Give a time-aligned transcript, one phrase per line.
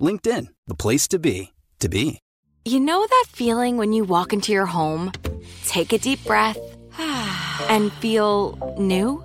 [0.00, 2.18] LinkedIn, the place to be, to be.
[2.64, 5.12] You know that feeling when you walk into your home,
[5.66, 6.58] take a deep breath,
[6.98, 9.24] and feel new?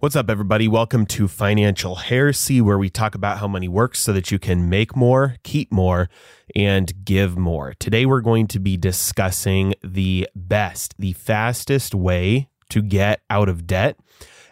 [0.00, 0.66] What's up, everybody?
[0.66, 4.70] Welcome to Financial Heresy, where we talk about how money works so that you can
[4.70, 6.08] make more, keep more,
[6.56, 7.74] and give more.
[7.78, 13.66] Today, we're going to be discussing the best, the fastest way to get out of
[13.66, 13.98] debt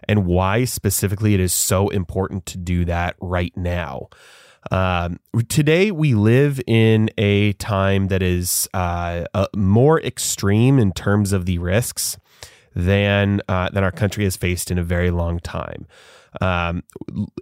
[0.07, 4.09] and why specifically it is so important to do that right now.
[4.71, 11.33] Um, today, we live in a time that is uh, uh, more extreme in terms
[11.33, 12.19] of the risks
[12.79, 15.87] than uh, than our country has faced in a very long time.
[16.41, 16.85] Um,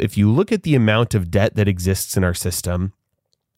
[0.01, 2.95] if you look at the amount of debt that exists in our system,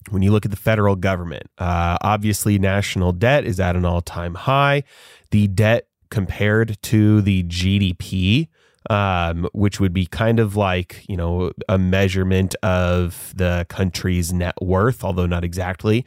[0.09, 4.01] when you look at the federal government, uh, obviously national debt is at an all
[4.01, 4.83] time high.
[5.31, 8.49] The debt compared to the GDP,
[8.89, 14.55] um, which would be kind of like you know a measurement of the country's net
[14.61, 16.05] worth, although not exactly.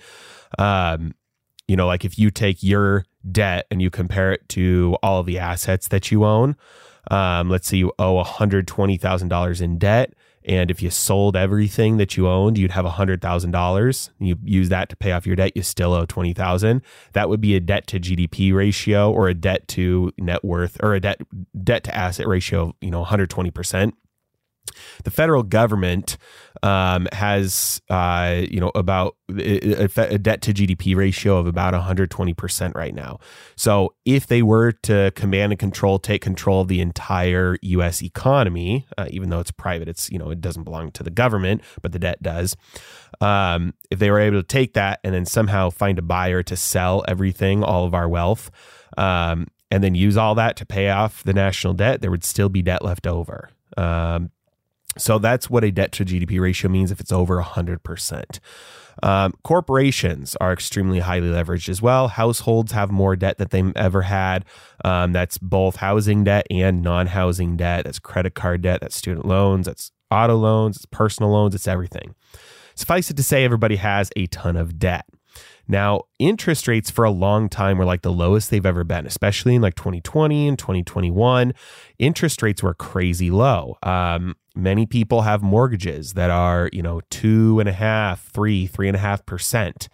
[0.59, 1.15] Um,
[1.67, 5.27] you know, like if you take your debt and you compare it to all of
[5.27, 6.57] the assets that you own,
[7.11, 10.15] um, let's say you owe $120,000 in debt.
[10.45, 14.11] And if you sold everything that you owned, you'd have $100,000.
[14.19, 16.83] You use that to pay off your debt, you still owe 20,000.
[17.13, 20.95] That would be a debt to GDP ratio or a debt to net worth or
[20.95, 21.21] a debt
[21.63, 23.93] debt to asset ratio, of, you know, 120%
[25.05, 26.17] the federal government
[26.63, 32.75] um, has uh, you know about a, a, debt to GDP ratio of about 120%
[32.75, 33.19] right now.
[33.57, 38.03] So if they were to command and control, take control of the entire U.S.
[38.03, 41.63] economy, uh, even though it's private, it's you know it doesn't belong to the government,
[41.81, 42.57] but the debt does.
[43.21, 46.57] Um, if they were able to take that and then somehow find a buyer to
[46.57, 48.51] sell everything, all of our wealth.
[48.97, 52.51] Um, and then use all that to pay off the national debt, there would still
[52.51, 53.49] be debt left over.
[53.79, 54.31] Um,
[54.99, 58.39] so that's what a debt to GDP ratio means if it's over 100%.
[59.03, 62.09] Um, corporations are extremely highly leveraged as well.
[62.09, 64.45] Households have more debt than they've ever had.
[64.85, 67.85] Um, that's both housing debt and non housing debt.
[67.85, 68.81] That's credit card debt.
[68.81, 69.67] That's student loans.
[69.67, 70.77] That's auto loans.
[70.77, 71.55] It's personal loans.
[71.55, 72.15] It's everything.
[72.75, 75.07] Suffice it to say, everybody has a ton of debt.
[75.69, 79.55] Now, interest rates for a long time were like the lowest they've ever been, especially
[79.55, 81.55] in like 2020 and 2021.
[81.99, 83.79] Interest rates were crazy low.
[83.83, 88.89] Um, many people have mortgages that are, you know, two and a half, three, three
[88.89, 89.89] and a half percent.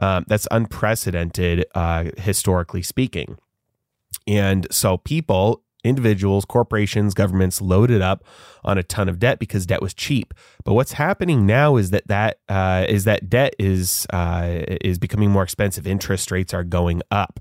[0.00, 3.38] Um, that's unprecedented, uh, historically speaking.
[4.26, 8.24] And so people, individuals, corporations, governments loaded up
[8.64, 10.34] on a ton of debt because debt was cheap.
[10.64, 15.30] But what's happening now is that that uh, is that debt is uh, is becoming
[15.30, 15.86] more expensive.
[15.86, 17.40] Interest rates are going up.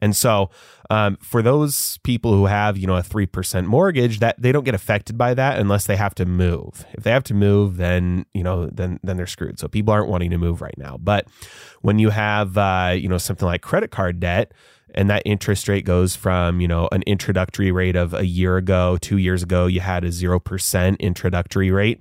[0.00, 0.50] And so,
[0.88, 4.64] um, for those people who have, you know, a three percent mortgage, that they don't
[4.64, 6.84] get affected by that unless they have to move.
[6.92, 9.58] If they have to move, then you know, then then they're screwed.
[9.58, 10.96] So people aren't wanting to move right now.
[10.98, 11.28] But
[11.82, 14.52] when you have, uh, you know, something like credit card debt,
[14.94, 18.98] and that interest rate goes from you know an introductory rate of a year ago
[19.00, 22.00] two years ago you had a 0% introductory rate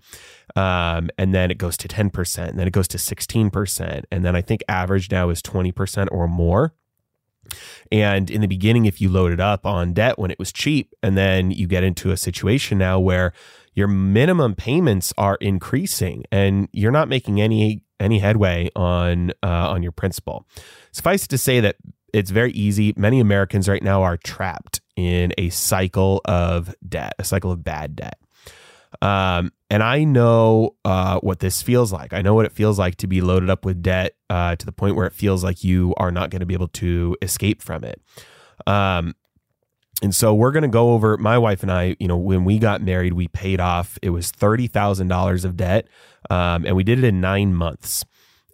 [0.55, 4.35] um, and then it goes to 10% and then it goes to 16% and then
[4.35, 6.73] i think average now is 20% or more
[7.91, 11.17] and in the beginning, if you loaded up on debt when it was cheap, and
[11.17, 13.33] then you get into a situation now where
[13.73, 19.83] your minimum payments are increasing and you're not making any any headway on uh, on
[19.83, 20.45] your principal.
[20.91, 21.75] Suffice it to say that
[22.13, 22.93] it's very easy.
[22.97, 27.95] Many Americans right now are trapped in a cycle of debt, a cycle of bad
[27.95, 28.17] debt.
[29.01, 32.11] Um, and I know uh, what this feels like.
[32.13, 34.71] I know what it feels like to be loaded up with debt uh, to the
[34.71, 37.83] point where it feels like you are not going to be able to escape from
[37.83, 38.01] it.
[38.67, 39.15] Um,
[40.01, 42.57] and so we're going to go over my wife and I, you know, when we
[42.57, 45.87] got married, we paid off, it was $30,000 of debt.
[46.29, 48.05] Um, and we did it in nine months.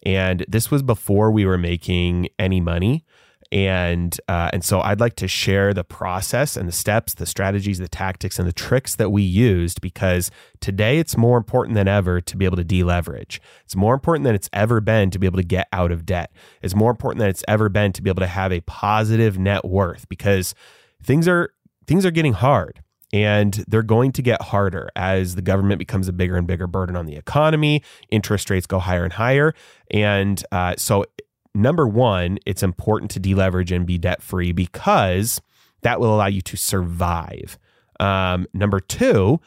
[0.03, 3.05] And this was before we were making any money
[3.51, 7.79] and uh, and so I'd like to share the process and the steps, the strategies,
[7.79, 12.21] the tactics, and the tricks that we used because today it's more important than ever
[12.21, 13.39] to be able to deleverage.
[13.63, 16.31] It's more important than it's ever been to be able to get out of debt.
[16.61, 19.65] It's more important than it's ever been to be able to have a positive net
[19.65, 20.55] worth because
[21.03, 21.51] things are
[21.87, 22.81] things are getting hard
[23.13, 26.95] and they're going to get harder as the government becomes a bigger and bigger burden
[26.95, 27.83] on the economy.
[28.09, 29.53] Interest rates go higher and higher,
[29.91, 31.05] and uh, so
[31.55, 35.41] number one, it's important to deleverage and be debt free because
[35.81, 37.57] that will allow you to survive.
[37.99, 39.39] Um, number two,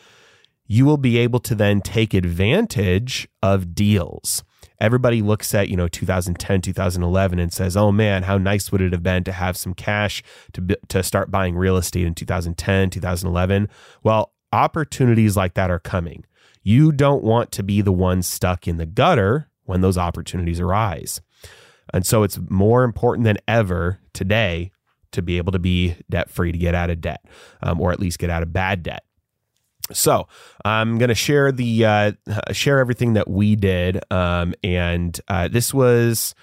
[0.67, 4.45] you will be able to then take advantage of deals.
[4.81, 8.93] Everybody looks at, you know, 2010, 2011 and says, "Oh man, how nice would it
[8.93, 10.23] have been to have some cash
[10.53, 13.69] to to start buying real estate in 2010, 2011?"
[14.05, 16.25] Well, opportunities like that are coming.
[16.63, 21.21] You don't want to be the one stuck in the gutter when those opportunities arise.
[21.93, 24.71] And so it's more important than ever today
[25.13, 27.25] to be able to be debt free, to get out of debt,
[27.63, 29.05] um, or at least get out of bad debt.
[29.93, 30.29] So
[30.65, 32.13] I'm going to share the uh,
[32.53, 36.35] share everything that we did, um, and uh, this was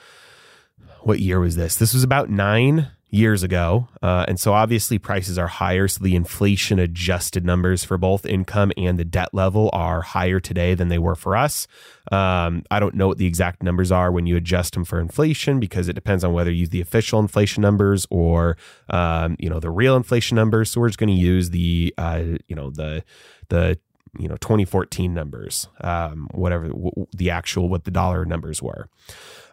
[1.01, 1.75] what year was this?
[1.75, 3.88] This was about nine years ago.
[4.02, 5.88] Uh, and so obviously prices are higher.
[5.88, 10.76] So the inflation adjusted numbers for both income and the debt level are higher today
[10.76, 11.68] than they were for us.
[12.12, 15.60] Um, I don't know what the exact numbers are when you adjust them for inflation
[15.60, 18.58] because it depends on whether you use the official inflation numbers or,
[18.90, 20.70] um, you know, the real inflation numbers.
[20.70, 23.04] So we're just going to use the, uh, you know, the,
[23.50, 23.80] the,
[24.18, 28.88] you know 2014 numbers um, whatever w- the actual what the dollar numbers were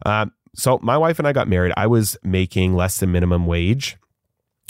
[0.06, 1.72] um, so my wife and I got married.
[1.76, 3.96] I was making less than minimum wage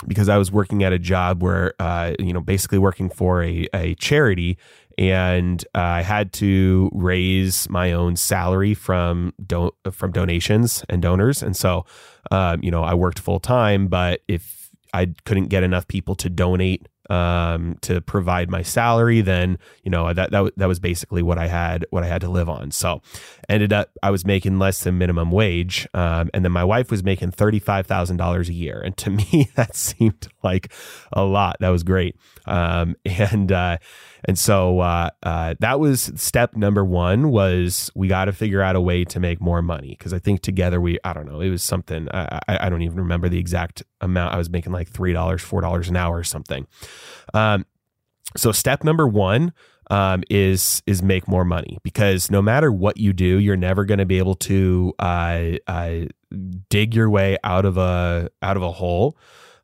[0.06, 3.68] because I was working at a job where, uh, you know, basically working for a,
[3.74, 4.58] a charity,
[4.98, 11.42] and uh, I had to raise my own salary from do- from donations and donors,
[11.42, 11.84] and so,
[12.30, 13.88] um, you know, I worked full time.
[13.88, 19.58] But if I couldn't get enough people to donate um, to provide my salary, then
[19.82, 22.48] you know that that that was basically what I had what I had to live
[22.48, 22.70] on.
[22.70, 23.02] So
[23.50, 27.04] ended up I was making less than minimum wage, um, and then my wife was
[27.04, 30.72] making thirty five thousand dollars a year, and to me that seemed like
[31.12, 31.56] a lot.
[31.60, 32.16] That was great,
[32.46, 33.76] um, and uh,
[34.24, 38.74] and so uh, uh, that was step number one was we got to figure out
[38.74, 41.50] a way to make more money because I think together we I don't know it
[41.50, 45.12] was something I, I don't even remember the exact amount I was making like three
[45.12, 46.66] dollars four dollars an hour or something.
[47.34, 47.66] Um,
[48.36, 49.52] so step number one
[49.90, 53.98] um, is is make more money because no matter what you do, you're never going
[53.98, 56.00] to be able to uh, uh,
[56.70, 59.16] dig your way out of a out of a hole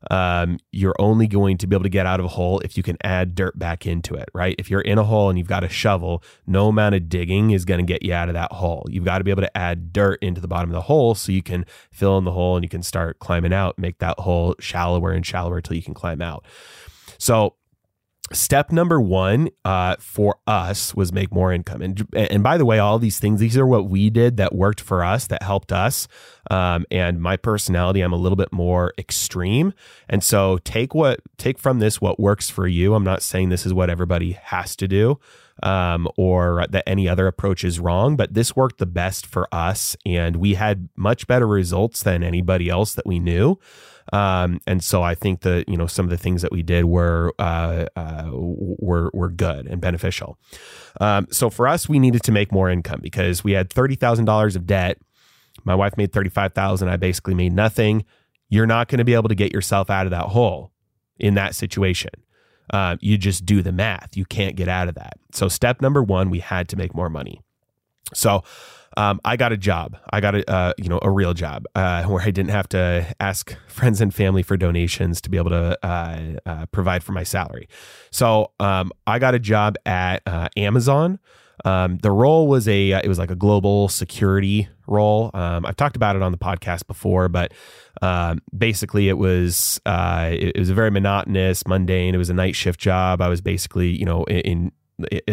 [0.09, 2.83] um, you're only going to be able to get out of a hole if you
[2.83, 4.55] can add dirt back into it, right?
[4.57, 7.65] If you're in a hole and you've got a shovel, no amount of digging is
[7.65, 8.85] going to get you out of that hole.
[8.89, 11.31] You've got to be able to add dirt into the bottom of the hole so
[11.31, 14.55] you can fill in the hole and you can start climbing out, make that hole
[14.59, 16.45] shallower and shallower until you can climb out.
[17.19, 17.55] So
[18.31, 22.77] step number one uh, for us was make more income and and by the way
[22.77, 26.07] all these things these are what we did that worked for us that helped us
[26.51, 29.73] um, and my personality i'm a little bit more extreme
[30.07, 33.65] and so take what take from this what works for you i'm not saying this
[33.65, 35.19] is what everybody has to do
[35.63, 39.95] um, or that any other approach is wrong, but this worked the best for us.
[40.05, 43.57] And we had much better results than anybody else that we knew.
[44.11, 46.85] Um, and so I think that you know some of the things that we did
[46.85, 50.37] were uh, uh, were were good and beneficial.
[50.99, 54.25] Um, so for us, we needed to make more income because we had thirty thousand
[54.25, 54.97] dollars of debt.
[55.63, 56.89] My wife made thirty five thousand.
[56.89, 58.05] I basically made nothing.
[58.49, 60.71] You're not going to be able to get yourself out of that hole
[61.19, 62.11] in that situation.
[62.71, 64.15] Uh, you just do the math.
[64.15, 65.13] You can't get out of that.
[65.31, 67.41] So step number one, we had to make more money.
[68.13, 68.43] So
[68.97, 69.97] um, I got a job.
[70.09, 73.15] I got a uh, you know a real job uh, where I didn't have to
[73.19, 77.23] ask friends and family for donations to be able to uh, uh provide for my
[77.23, 77.67] salary.
[78.11, 81.19] So um, I got a job at uh, Amazon.
[81.65, 85.29] Um, the role was a uh, it was like a global security role.
[85.33, 87.53] Um, I've talked about it on the podcast before, but
[88.01, 92.15] um, basically it was it, it, was a very monotonous, mundane.
[92.15, 93.21] It was a night shift job.
[93.21, 94.71] I was basically you know in,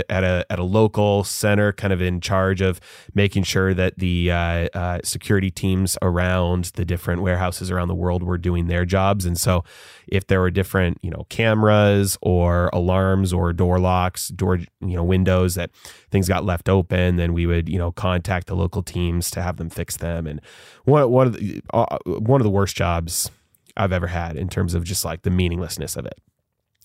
[0.08, 2.80] at a at a local center, kind of in charge of
[3.14, 8.22] making sure that the uh, uh, security teams around the different warehouses around the world
[8.22, 9.24] were doing their jobs.
[9.24, 9.64] And so,
[10.08, 15.04] if there were different you know cameras or alarms or door locks, door you know
[15.04, 15.70] windows that
[16.10, 19.56] things got left open, then we would you know contact the local teams to have
[19.56, 20.26] them fix them.
[20.26, 20.40] And
[20.84, 23.30] one one of the uh, one of the worst jobs
[23.76, 26.18] I've ever had in terms of just like the meaninglessness of it.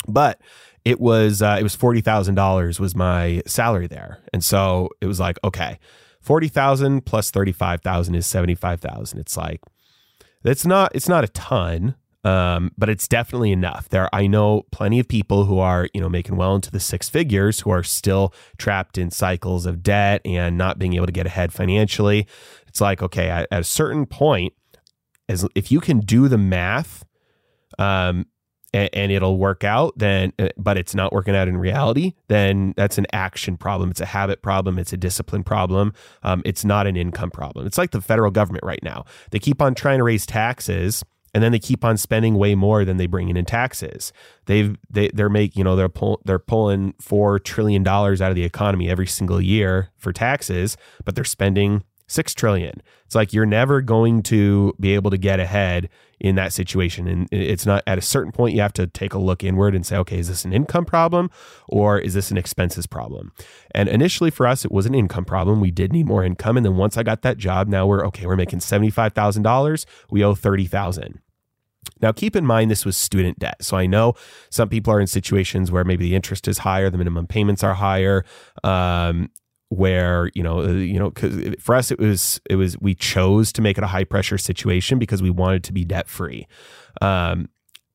[0.08, 0.42] But
[0.84, 5.06] it was uh, it was forty thousand dollars was my salary there, and so it
[5.06, 5.80] was like okay,
[6.20, 9.20] forty thousand plus thirty five thousand is seventy five thousand.
[9.20, 9.62] It's like
[10.44, 13.90] it's not it's not a ton, um, but it's definitely enough.
[13.90, 17.10] There, I know plenty of people who are you know making well into the six
[17.10, 21.28] figures who are still trapped in cycles of debt and not being able to get
[21.28, 22.28] ahead financially.
[22.68, 24.54] It's like okay, at, at a certain point,
[25.30, 27.06] as if you can do the math,
[27.78, 28.26] um,
[28.74, 32.74] and, and, it'll work out then uh, but it's not working out in reality then
[32.78, 33.92] that's an action problem.
[33.92, 34.80] It's a habit problem.
[34.80, 35.94] It's a discipline problem.
[36.24, 37.68] Um, it's not an income problem.
[37.68, 39.06] It's like the federal government right now.
[39.32, 42.84] They keep on trying to raise taxes and then they keep on spending way more
[42.84, 44.12] than they bring in in taxes.
[44.46, 48.36] They've they they're making you know they're pull, they're pulling four trillion dollars out of
[48.36, 52.82] the economy every single year for taxes, but they're spending six trillion.
[53.06, 55.90] It's like you're never going to be able to get ahead
[56.22, 57.08] in that situation.
[57.08, 59.84] And it's not at a certain point, you have to take a look inward and
[59.86, 61.32] say, okay, is this an income problem
[61.68, 63.32] or is this an expenses problem?
[63.74, 65.60] And initially for us, it was an income problem.
[65.60, 66.58] We did need more income.
[66.58, 69.86] And then once I got that job, now we're okay, we're making $75,000.
[70.12, 71.20] We owe 30,000.
[72.00, 73.64] Now, keep in mind this was student debt.
[73.64, 74.14] So I know
[74.52, 77.74] some people are in situations where maybe the interest is higher, the minimum payments are
[77.74, 78.24] higher,
[78.64, 79.30] um,
[79.72, 83.54] where you know uh, you know cause for us it was it was we chose
[83.54, 86.46] to make it a high pressure situation because we wanted to be debt free
[87.02, 87.48] um,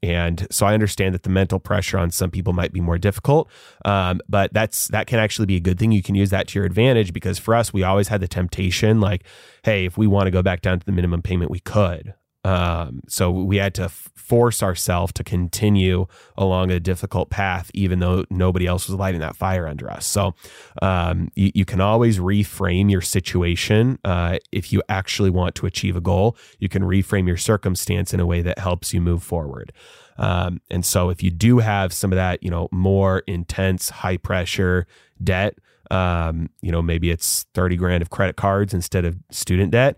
[0.03, 3.51] and so I understand that the mental pressure on some people might be more difficult,
[3.85, 5.91] um, but that's that can actually be a good thing.
[5.91, 9.01] You can use that to your advantage because for us, we always had the temptation,
[9.01, 9.25] like,
[9.65, 12.15] hey, if we want to go back down to the minimum payment, we could.
[12.47, 18.25] Um, so we had to force ourselves to continue along a difficult path, even though
[18.31, 20.07] nobody else was lighting that fire under us.
[20.07, 20.37] So
[20.81, 25.97] um, you, you, can always reframe your situation uh, if you actually want to achieve
[25.97, 26.37] a goal.
[26.61, 29.73] You can reframe your circumstance in a way that helps you move forward.
[30.17, 34.19] Um, and so if you do have some of that, you know, more intense, high
[34.19, 34.87] pressure
[35.23, 35.59] debt,
[35.91, 39.97] um, you know, maybe it's 30 grand of credit cards instead of student debt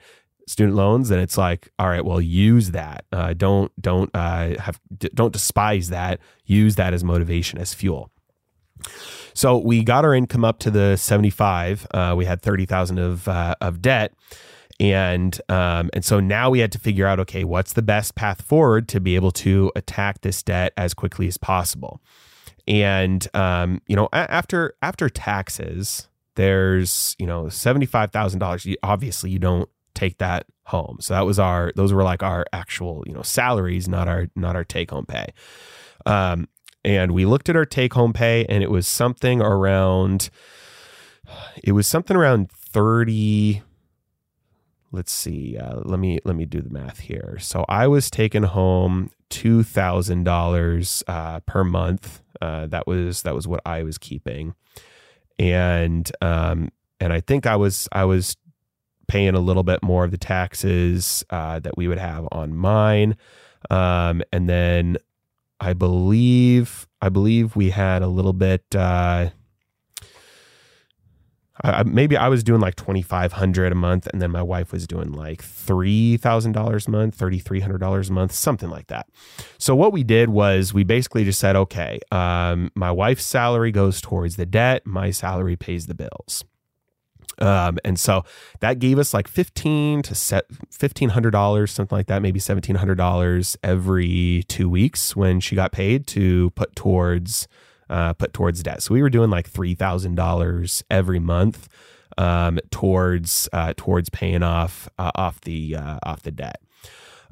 [0.48, 3.04] student loans, then it's like, all right, well, use that.
[3.12, 4.80] Uh, don't don't uh, have
[5.14, 6.20] don't despise that.
[6.44, 8.10] Use that as motivation, as fuel.
[9.34, 11.86] So we got our income up to the seventy five.
[11.92, 14.12] Uh, we had thirty thousand of uh, of debt,
[14.80, 18.42] and um, and so now we had to figure out, okay, what's the best path
[18.42, 22.00] forward to be able to attack this debt as quickly as possible.
[22.66, 28.66] And um, you know, after after taxes, there's you know seventy five thousand dollars.
[28.82, 30.98] Obviously, you don't take that home.
[31.00, 34.54] So that was our those were like our actual, you know, salaries, not our not
[34.54, 35.32] our take home pay.
[36.06, 36.48] Um,
[36.84, 40.30] and we looked at our take home pay and it was something around
[41.62, 43.62] it was something around 30
[44.92, 48.44] let's see uh, let me let me do the math here so i was taking
[48.44, 54.54] home $2000 uh, per month uh, that was that was what i was keeping
[55.38, 58.36] and um, and i think i was i was
[59.08, 63.16] paying a little bit more of the taxes uh, that we would have on mine.
[63.70, 64.98] Um, and then
[65.60, 68.62] I believe I believe we had a little bit.
[68.74, 69.30] Uh,
[71.64, 74.70] I, maybe I was doing like twenty five hundred a month, and then my wife
[74.70, 78.70] was doing like three thousand dollars a month, thirty three hundred dollars a month, something
[78.70, 79.08] like that.
[79.58, 84.00] So what we did was we basically just said, okay, um, my wife's salary goes
[84.00, 86.44] towards the debt, my salary pays the bills.
[87.40, 88.24] Um, and so
[88.60, 92.76] that gave us like fifteen to set fifteen hundred dollars, something like that, maybe seventeen
[92.76, 97.46] hundred dollars every two weeks when she got paid to put towards
[97.90, 98.82] uh, put towards debt.
[98.82, 101.68] So we were doing like three thousand dollars every month
[102.16, 106.60] um, towards uh, towards paying off uh, off the uh, off the debt.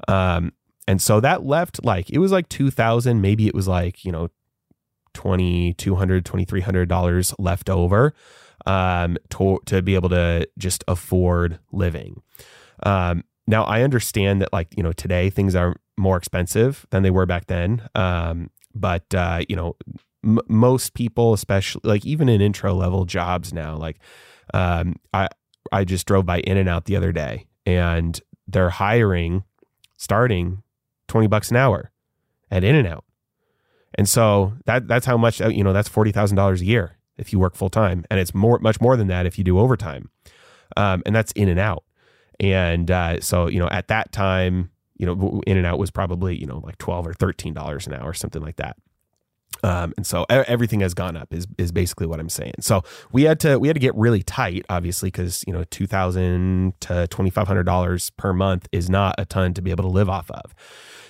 [0.07, 0.53] Um,
[0.87, 4.11] and so that left like it was like two thousand, maybe it was like you
[4.11, 4.29] know
[5.13, 8.13] twenty two hundred, twenty three hundred dollars left over
[8.67, 12.21] um, to to be able to just afford living.
[12.83, 17.09] Um, now I understand that like you know today things are more expensive than they
[17.09, 17.87] were back then.
[17.95, 19.75] Um, but uh, you know
[20.23, 23.97] m- most people, especially like even in intro level jobs now, like
[24.53, 25.29] um, I
[25.71, 29.43] I just drove by In-N-Out the other day, and they're hiring
[29.95, 30.61] starting
[31.07, 31.91] twenty bucks an hour
[32.51, 33.05] at In-N-Out,
[33.95, 37.33] and so that that's how much you know that's forty thousand dollars a year if
[37.33, 40.09] you work full time, and it's more much more than that if you do overtime,
[40.75, 41.83] um, and that's In-N-Out,
[42.39, 46.61] and uh, so you know at that time you know In-N-Out was probably you know
[46.63, 48.77] like twelve or thirteen dollars an hour, something like that.
[49.63, 52.55] Um, and so everything has gone up is is basically what I'm saying.
[52.59, 55.87] So we had to we had to get really tight, obviously, because you know two
[55.87, 59.83] thousand to twenty five hundred dollars per month is not a ton to be able
[59.83, 60.53] to live off of.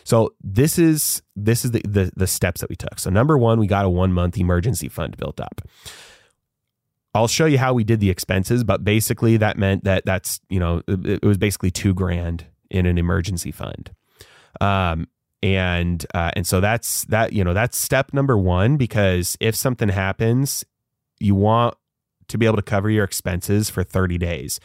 [0.07, 2.97] So this is this is the, the the steps that we took.
[2.97, 5.61] So number one, we got a one month emergency fund built up.
[7.13, 10.61] I'll show you how we did the expenses, but basically that meant that that's you
[10.61, 13.91] know it, was basically two grand in an emergency fund.
[14.61, 15.09] Um,
[15.43, 19.89] and uh, and so that's that you know that's step number one because if something
[19.89, 20.63] happens
[21.19, 21.75] you want
[22.29, 24.61] to be able to cover your expenses for 30 days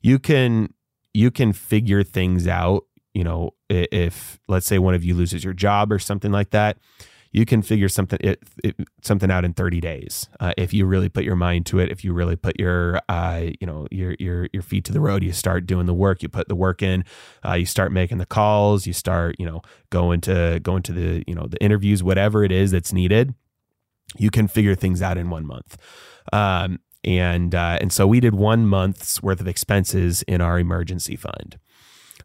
[0.00, 0.72] you can
[1.12, 2.84] you can figure things out
[3.16, 6.78] you know if let's say one of you loses your job or something like that
[7.32, 11.08] you can figure something it, it, something out in 30 days uh, if you really
[11.08, 14.48] put your mind to it if you really put your uh, you know your your
[14.52, 17.04] your feet to the road you start doing the work you put the work in
[17.44, 21.24] uh, you start making the calls you start you know going to going to the
[21.26, 23.34] you know the interviews whatever it is that's needed
[24.18, 25.76] you can figure things out in one month.
[26.32, 31.16] Um, and uh, and so we did one month's worth of expenses in our emergency
[31.16, 31.58] fund.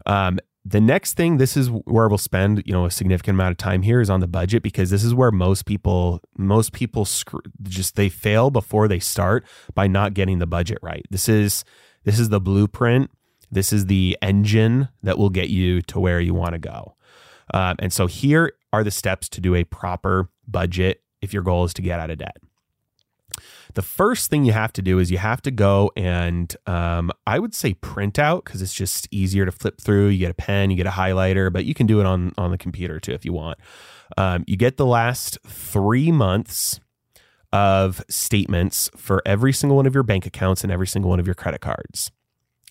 [0.05, 3.57] Um, the next thing this is where we'll spend you know a significant amount of
[3.57, 7.41] time here is on the budget because this is where most people most people screw,
[7.63, 11.05] just they fail before they start by not getting the budget right.
[11.09, 11.63] This is
[12.03, 13.09] this is the blueprint.
[13.49, 16.95] This is the engine that will get you to where you want to go.
[17.53, 21.65] Um, and so here are the steps to do a proper budget if your goal
[21.65, 22.37] is to get out of debt
[23.75, 27.39] the first thing you have to do is you have to go and um, I
[27.39, 30.07] would say print out because it's just easier to flip through.
[30.07, 32.51] You get a pen, you get a highlighter, but you can do it on on
[32.51, 33.59] the computer too if you want.
[34.17, 36.79] Um, you get the last three months
[37.53, 41.25] of statements for every single one of your bank accounts and every single one of
[41.25, 42.11] your credit cards.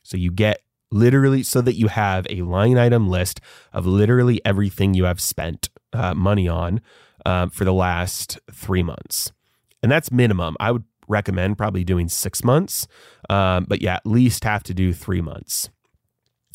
[0.02, 3.40] So you get literally so that you have a line item list
[3.72, 6.80] of literally everything you have spent uh, money on
[7.24, 9.32] uh, for the last three months.
[9.82, 10.56] And that's minimum.
[10.60, 12.86] I would recommend probably doing six months,
[13.28, 15.68] um, but yeah, at least have to do three months.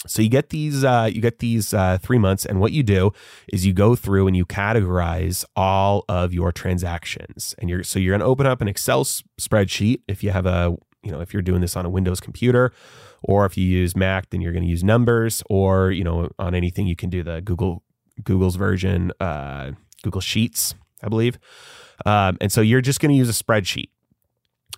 [0.08, 3.12] So you get these, uh, you get these uh, three months, and what you do
[3.52, 8.12] is you go through and you categorize all of your transactions, and you're so you're
[8.12, 11.42] going to open up an Excel spreadsheet if you have a, you know, if you're
[11.42, 12.72] doing this on a Windows computer,
[13.24, 16.54] or if you use Mac, then you're going to use numbers, or you know, on
[16.54, 17.84] anything you can do the Google
[18.24, 19.72] Google's version, uh,
[20.04, 21.40] Google Sheets, I believe,
[22.06, 23.90] um, and so you're just going to use a spreadsheet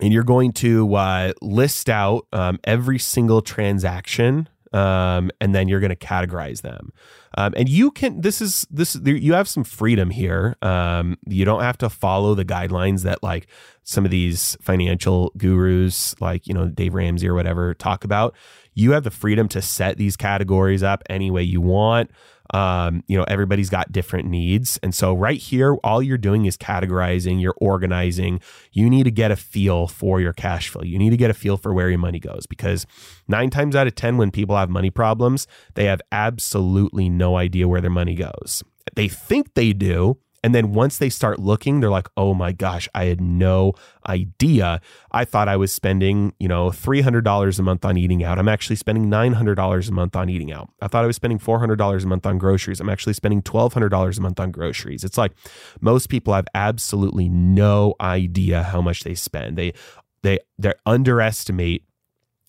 [0.02, 5.80] and you're going to uh, list out um, every single transaction um, and then you're
[5.80, 6.92] going to categorize them.
[7.38, 10.56] Um, and you can this is this you have some freedom here.
[10.62, 13.48] Um, you don't have to follow the guidelines that like
[13.84, 18.36] some of these financial gurus like you know dave ramsey or whatever talk about
[18.78, 22.12] you have the freedom to set these categories up any way you want
[22.54, 24.80] um, you know, everybody's got different needs.
[24.82, 28.40] And so, right here, all you're doing is categorizing, you're organizing.
[28.72, 30.84] You need to get a feel for your cash flow.
[30.84, 32.86] You need to get a feel for where your money goes because
[33.28, 37.68] nine times out of 10, when people have money problems, they have absolutely no idea
[37.68, 38.64] where their money goes.
[38.96, 42.88] They think they do, and then once they start looking, they're like, oh my gosh,
[42.94, 43.74] I had no
[44.08, 44.82] idea.
[45.12, 48.38] I thought I was spending, you know, $300 a month on eating out.
[48.38, 50.70] I'm actually spending $900 a month on eating out.
[50.82, 52.80] I thought I was spending $400 a month on groceries.
[52.80, 55.04] I'm actually spending $1,200 a month on groceries.
[55.04, 55.34] It's like
[55.82, 59.58] most people have absolutely no idea how much they spend.
[59.58, 59.74] They
[60.22, 61.84] they they underestimate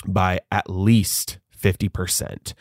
[0.07, 2.55] by at least 50%.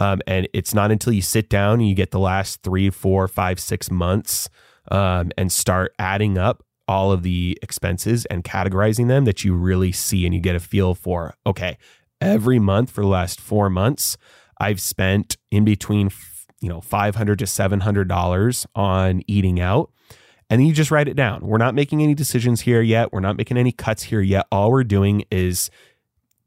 [0.00, 3.26] Um, and it's not until you sit down and you get the last three, four,
[3.26, 4.48] five, six months
[4.90, 9.92] um, and start adding up all of the expenses and categorizing them that you really
[9.92, 11.78] see and you get a feel for okay,
[12.20, 14.16] every month for the last four months,
[14.58, 16.10] I've spent in between
[16.60, 19.90] you know 500 to 700 dollars on eating out.
[20.50, 21.40] And then you just write it down.
[21.40, 23.12] We're not making any decisions here yet.
[23.12, 24.46] We're not making any cuts here yet.
[24.52, 25.70] All we're doing is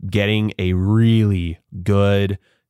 [0.08, 2.38] getting a really good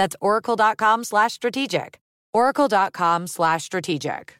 [0.00, 2.00] That's oracle.com slash strategic.
[2.32, 4.39] oracle.com slash strategic.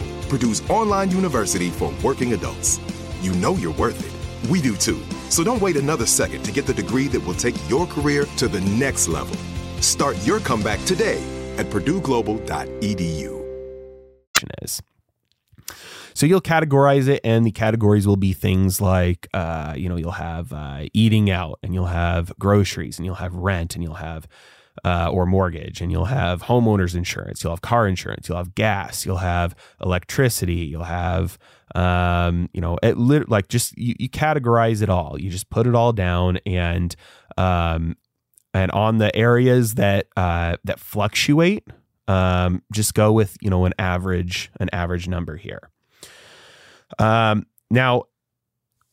[0.31, 2.79] Purdue's online university for working adults.
[3.19, 4.49] You know you're worth it.
[4.49, 5.03] We do too.
[5.29, 8.47] So don't wait another second to get the degree that will take your career to
[8.47, 9.35] the next level.
[9.81, 11.21] Start your comeback today
[11.57, 13.41] at purdueglobal.edu.
[14.61, 14.81] is.
[16.13, 20.11] So you'll categorize it, and the categories will be things like, uh, you know, you'll
[20.11, 24.29] have uh, eating out, and you'll have groceries, and you'll have rent, and you'll have
[24.83, 29.05] uh, or mortgage, and you'll have homeowners insurance, you'll have car insurance, you'll have gas,
[29.05, 31.37] you'll have electricity, you'll have,
[31.75, 35.19] um, you know, it lit- like just you, you categorize it all.
[35.19, 36.95] You just put it all down, and
[37.37, 37.95] um,
[38.53, 41.67] and on the areas that uh, that fluctuate,
[42.07, 45.69] um, just go with you know an average an average number here.
[46.99, 48.03] Um, now,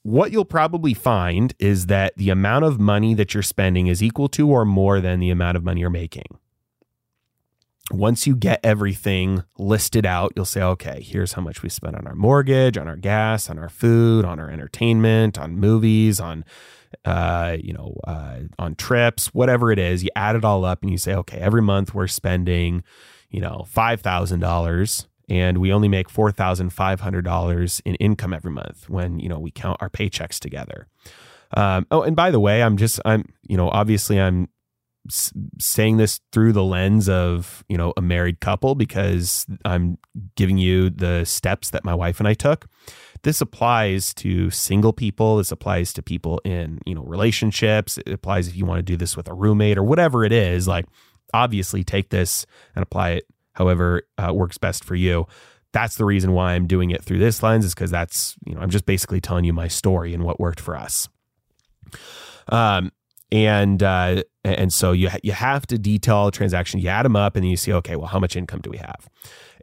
[0.09, 4.27] what you'll probably find is that the amount of money that you're spending is equal
[4.27, 6.39] to or more than the amount of money you're making.
[7.91, 12.07] Once you get everything listed out, you'll say, okay, here's how much we spent on
[12.07, 16.43] our mortgage, on our gas, on our food, on our entertainment, on movies, on
[17.05, 20.91] uh, you know, uh, on trips, whatever it is, you add it all up and
[20.91, 22.83] you say, okay, every month we're spending,
[23.29, 29.39] you know, $5,000 and we only make $4,500 in income every month when, you know,
[29.39, 30.89] we count our paychecks together.
[31.57, 34.49] Um, oh, and by the way, I'm just, I'm, you know, obviously I'm
[35.09, 39.99] s- saying this through the lens of, you know, a married couple because I'm
[40.37, 42.67] giving you the steps that my wife and I took.
[43.23, 45.39] This applies to single people.
[45.39, 47.99] This applies to people in, you know, relationships.
[47.99, 50.69] It applies if you want to do this with a roommate or whatever it is.
[50.69, 50.87] Like,
[51.35, 53.25] obviously, take this and apply it
[53.59, 55.27] however uh, works best for you.
[55.73, 58.61] That's the reason why I'm doing it through this lens, is because that's, you know,
[58.63, 61.09] I'm just basically telling you my story and what worked for us.
[62.49, 62.91] Um,
[63.31, 66.81] and uh, and so you ha- you have to detail a transaction.
[66.81, 68.79] You add them up, and then you see, okay, well, how much income do we
[68.79, 69.09] have?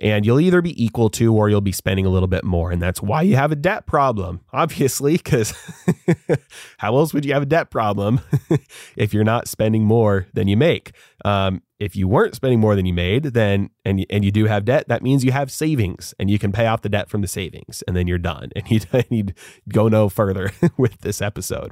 [0.02, 2.82] And you'll either be equal to, or you'll be spending a little bit more, and
[2.82, 5.14] that's why you have a debt problem, obviously.
[5.14, 5.54] Because
[6.78, 8.22] how else would you have a debt problem
[8.96, 10.92] if you're not spending more than you make?
[11.24, 14.66] Um, if you weren't spending more than you made, then and and you do have
[14.66, 17.28] debt, that means you have savings, and you can pay off the debt from the
[17.28, 19.34] savings, and then you're done, and you need
[19.70, 21.72] go no further with this episode.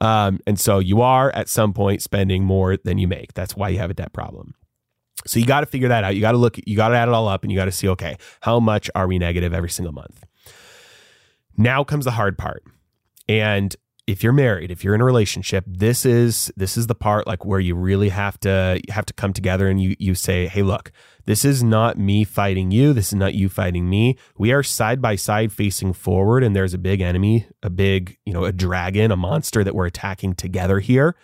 [0.00, 3.34] Um, and so you are at some point spending more than you make.
[3.34, 4.54] That's why you have a debt problem.
[5.26, 6.14] So you got to figure that out.
[6.14, 7.72] You got to look, you got to add it all up and you got to
[7.72, 10.24] see, okay, how much are we negative every single month?
[11.56, 12.64] Now comes the hard part.
[13.28, 13.76] And
[14.10, 17.44] if you're married, if you're in a relationship, this is this is the part like
[17.44, 20.90] where you really have to have to come together and you you say, "Hey, look,
[21.26, 22.92] this is not me fighting you.
[22.92, 24.16] This is not you fighting me.
[24.36, 28.32] We are side by side facing forward and there's a big enemy, a big, you
[28.32, 31.16] know, a dragon, a monster that we're attacking together here."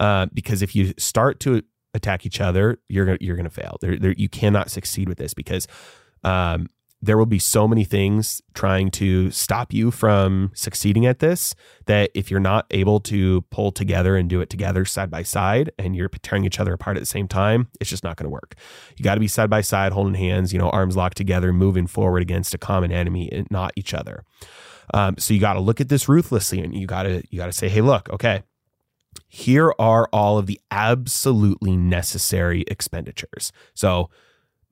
[0.00, 1.62] Uh, because if you start to
[1.94, 3.78] attack each other, you're gonna, you're going to fail.
[3.80, 5.68] There, there, you cannot succeed with this because
[6.24, 6.68] um,
[7.04, 11.54] there will be so many things trying to stop you from succeeding at this
[11.86, 15.70] that if you're not able to pull together and do it together side by side
[15.78, 18.30] and you're tearing each other apart at the same time, it's just not going to
[18.30, 18.54] work.
[18.96, 21.86] You got to be side by side, holding hands, you know, arms locked together, moving
[21.86, 24.24] forward against a common enemy and not each other.
[24.92, 27.46] Um, so you got to look at this ruthlessly and you got to you got
[27.46, 28.42] to say, hey, look, okay,
[29.28, 33.52] here are all of the absolutely necessary expenditures.
[33.74, 34.10] So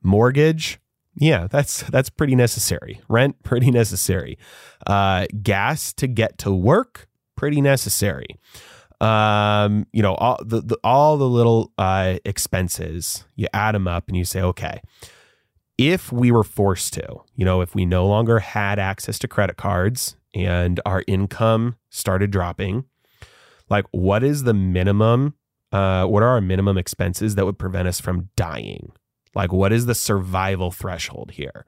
[0.02, 0.78] mortgage,
[1.14, 3.00] yeah, that's that's pretty necessary.
[3.08, 4.38] Rent, pretty necessary.
[4.86, 8.26] Uh, gas to get to work, pretty necessary.
[9.00, 14.08] Um, you know, all the, the all the little uh, expenses, you add them up,
[14.08, 14.80] and you say, okay,
[15.76, 19.56] if we were forced to, you know, if we no longer had access to credit
[19.56, 22.84] cards and our income started dropping,
[23.68, 25.34] like what is the minimum?
[25.72, 28.92] Uh, what are our minimum expenses that would prevent us from dying?
[29.34, 31.64] Like, what is the survival threshold here?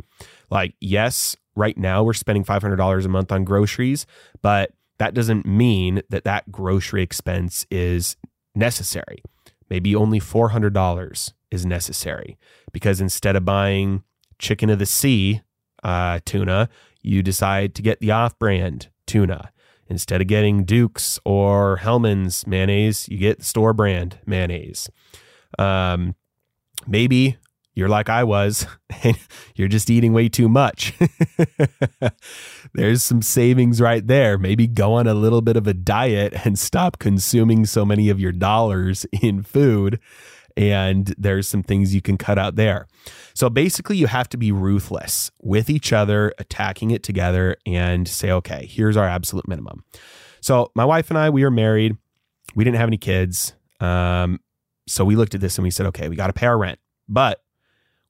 [0.50, 4.06] Like, yes, right now we're spending $500 a month on groceries,
[4.42, 8.16] but that doesn't mean that that grocery expense is
[8.54, 9.22] necessary.
[9.70, 12.38] Maybe only $400 is necessary
[12.72, 14.04] because instead of buying
[14.38, 15.40] chicken of the sea
[15.82, 16.68] uh, tuna,
[17.02, 19.50] you decide to get the off brand tuna.
[19.86, 24.88] Instead of getting Duke's or Hellmann's mayonnaise, you get store brand mayonnaise.
[25.58, 26.14] Um,
[26.86, 27.36] maybe
[27.74, 28.66] you're like I was,
[29.02, 29.18] and
[29.54, 30.94] you're just eating way too much.
[32.74, 34.38] There's some savings right there.
[34.38, 38.20] Maybe go on a little bit of a diet and stop consuming so many of
[38.20, 40.00] your dollars in food.
[40.56, 42.86] And there's some things you can cut out there.
[43.34, 48.30] So basically, you have to be ruthless with each other, attacking it together, and say,
[48.30, 49.84] okay, here's our absolute minimum.
[50.40, 51.96] So, my wife and I, we are married.
[52.54, 53.54] We didn't have any kids.
[53.80, 54.38] Um,
[54.86, 56.78] so, we looked at this and we said, okay, we got to pay our rent,
[57.08, 57.43] but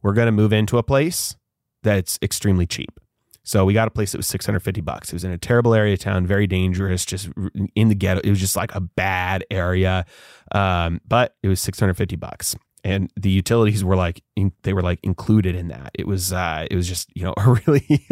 [0.05, 1.35] we're going to move into a place
[1.83, 3.01] that's extremely cheap.
[3.43, 5.09] So we got a place that was 650 bucks.
[5.09, 7.29] It was in a terrible area of town, very dangerous, just
[7.75, 8.21] in the ghetto.
[8.23, 10.07] It was just like a bad area.
[10.53, 12.55] Um, but it was 650 bucks.
[12.85, 15.90] And the utilities were like in, they were like included in that.
[15.95, 18.07] It was uh, it was just you know a really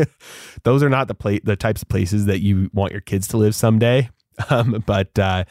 [0.65, 3.37] those are not the pla- the types of places that you want your kids to
[3.37, 4.09] live someday.
[4.49, 5.45] Um, but uh,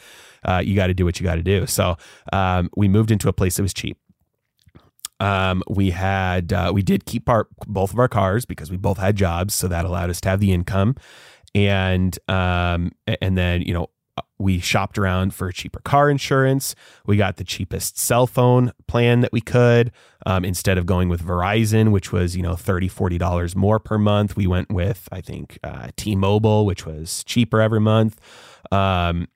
[0.44, 1.68] uh, you got to do what you got to do.
[1.68, 1.96] So
[2.32, 3.96] um, we moved into a place that was cheap.
[5.20, 8.98] Um, we had uh, we did keep our both of our cars because we both
[8.98, 10.96] had jobs, so that allowed us to have the income,
[11.54, 13.88] and um, and then you know
[14.38, 16.74] we shopped around for cheaper car insurance.
[17.06, 19.92] We got the cheapest cell phone plan that we could.
[20.26, 24.36] Um, instead of going with Verizon, which was, you know, $30, $40 more per month,
[24.36, 28.20] we went with, I think, uh, T Mobile, which was cheaper every month.
[28.70, 29.28] Um,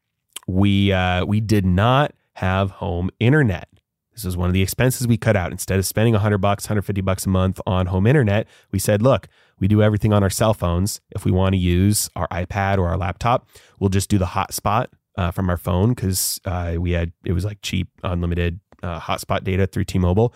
[0.47, 3.69] we, uh, we did not have home internet.
[4.17, 5.53] This was one of the expenses we cut out.
[5.53, 9.29] Instead of spending 100 bucks, 150 bucks a month on home internet, we said, look,
[9.61, 11.03] we do everything on our cell phones.
[11.11, 13.47] If we want to use our iPad or our laptop,
[13.79, 14.87] we'll just do the hotspot
[15.19, 19.45] uh, from our phone because uh, we had it was like cheap unlimited uh, hotspot
[19.45, 20.35] data through T-Mobile,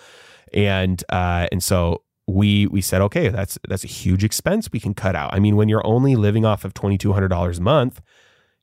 [0.53, 4.95] and uh, and so we we said okay that's that's a huge expense we can
[4.95, 5.35] cut out.
[5.35, 8.01] I mean when you're only living off of twenty two hundred dollars a month,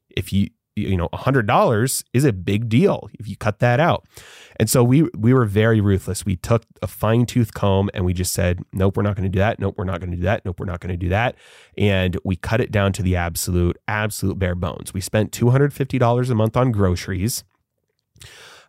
[0.09, 4.05] if you you know $100 is a big deal if you cut that out.
[4.59, 6.25] And so we we were very ruthless.
[6.25, 9.29] We took a fine tooth comb and we just said nope we're not going to
[9.29, 9.59] do that.
[9.59, 10.45] Nope we're not going to do that.
[10.45, 11.35] Nope we're not going to do that.
[11.77, 14.93] And we cut it down to the absolute absolute bare bones.
[14.93, 17.43] We spent $250 a month on groceries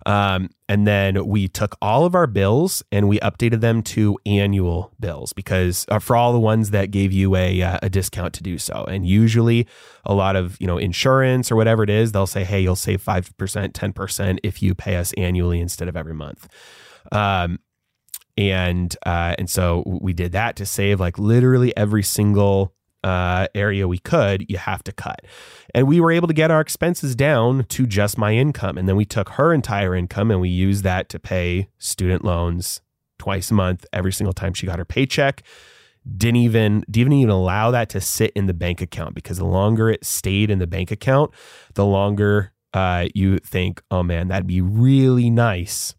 [0.08, 4.90] um, and then we took all of our bills and we updated them to annual
[4.98, 8.42] bills because uh, for all the ones that gave you a, uh, a discount to
[8.42, 8.86] do so.
[8.88, 9.66] And usually
[10.06, 13.04] a lot of, you know, insurance or whatever it is, they'll say, hey, you'll save
[13.04, 16.48] 5%, 10% if you pay us annually instead of every month.
[17.12, 17.58] Um,
[18.38, 22.72] and uh, and so we did that to save like literally every single
[23.04, 25.20] uh, area we could, you have to cut.
[25.74, 28.76] And we were able to get our expenses down to just my income.
[28.78, 32.80] And then we took her entire income and we used that to pay student loans
[33.18, 35.42] twice a month, every single time she got her paycheck.
[36.16, 39.90] Didn't even didn't even allow that to sit in the bank account because the longer
[39.90, 41.32] it stayed in the bank account,
[41.74, 45.94] the longer uh, you think, oh man, that'd be really nice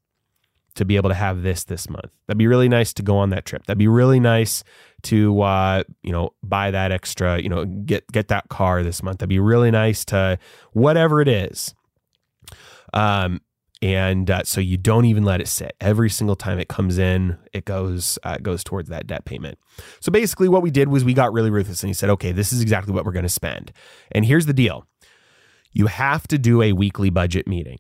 [0.76, 2.10] to be able to have this this month.
[2.26, 3.66] That'd be really nice to go on that trip.
[3.66, 4.64] That'd be really nice
[5.04, 9.20] to uh, you know buy that extra, you know, get get that car this month.
[9.20, 10.40] That'd be really nice to
[10.74, 11.74] whatever it is.
[12.94, 13.42] Um,
[13.82, 15.74] and uh, so you don't even let it sit.
[15.80, 19.58] Every single time it comes in, it goes uh, goes towards that debt payment.
[20.02, 22.52] So basically, what we did was we got really ruthless, and he said, "Okay, this
[22.52, 23.72] is exactly what we're going to spend."
[24.12, 24.86] And here's the deal:
[25.72, 27.80] you have to do a weekly budget meeting.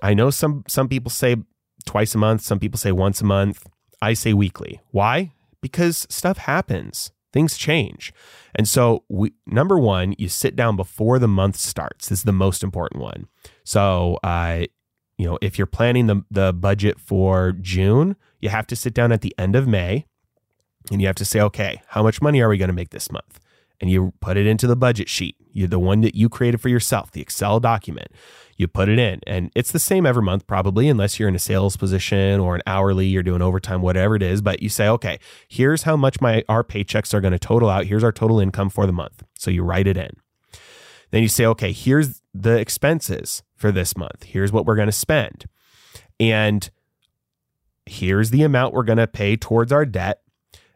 [0.00, 1.36] I know some some people say
[1.84, 3.66] twice a month, some people say once a month.
[4.00, 4.80] I say weekly.
[4.90, 5.32] Why?
[5.60, 8.12] Because stuff happens, things change.
[8.54, 12.08] And so, we, number one, you sit down before the month starts.
[12.08, 13.26] This is the most important one.
[13.64, 14.64] So, uh,
[15.16, 19.12] you know, if you're planning the, the budget for June, you have to sit down
[19.12, 20.06] at the end of May
[20.90, 23.12] and you have to say, okay, how much money are we going to make this
[23.12, 23.38] month?
[23.80, 26.68] And you put it into the budget sheet, you the one that you created for
[26.68, 28.08] yourself, the Excel document
[28.60, 29.20] you put it in.
[29.26, 32.60] And it's the same every month, probably, unless you're in a sales position or an
[32.66, 34.42] hourly, you're doing overtime, whatever it is.
[34.42, 37.86] But you say, okay, here's how much my our paychecks are going to total out.
[37.86, 39.22] Here's our total income for the month.
[39.38, 40.10] So you write it in.
[41.10, 44.24] Then you say, okay, here's the expenses for this month.
[44.24, 45.46] Here's what we're going to spend.
[46.20, 46.70] And
[47.86, 50.20] here's the amount we're going to pay towards our debt.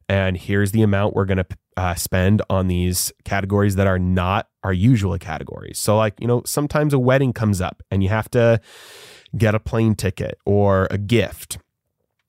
[0.09, 4.49] And here's the amount we're going to uh, spend on these categories that are not
[4.63, 5.79] our usual categories.
[5.79, 8.61] So, like, you know, sometimes a wedding comes up and you have to
[9.37, 11.59] get a plane ticket or a gift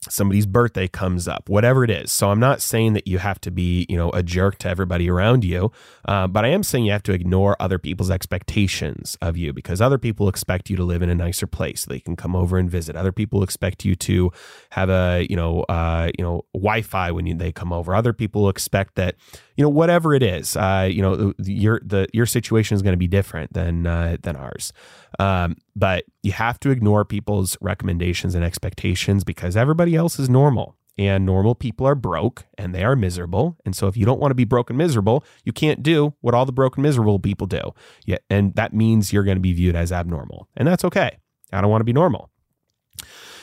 [0.10, 2.12] somebody's birthday comes up, whatever it is.
[2.12, 5.10] So I'm not saying that you have to be, you know, a jerk to everybody
[5.10, 5.72] around you,
[6.06, 9.82] uh, but I am saying you have to ignore other people's expectations of you because
[9.82, 12.70] other people expect you to live in a nicer place they can come over and
[12.70, 12.96] visit.
[12.96, 14.32] Other people expect you to
[14.72, 17.96] have a, you know, uh, you know, Wi-Fi when you, they come over.
[17.96, 19.16] Other people expect that,
[19.56, 22.98] you know, whatever it is, uh, you know, your the your situation is going to
[22.98, 24.74] be different than uh, than ours.
[25.20, 30.76] Um, but you have to ignore people's recommendations and expectations because everybody else is normal
[30.98, 33.58] and normal people are broke and they are miserable.
[33.66, 36.46] And so if you don't want to be broken miserable, you can't do what all
[36.46, 37.74] the broken miserable people do.
[38.06, 40.48] Yeah, and that means you're going to be viewed as abnormal.
[40.56, 41.18] And that's okay.
[41.52, 42.30] I don't want to be normal.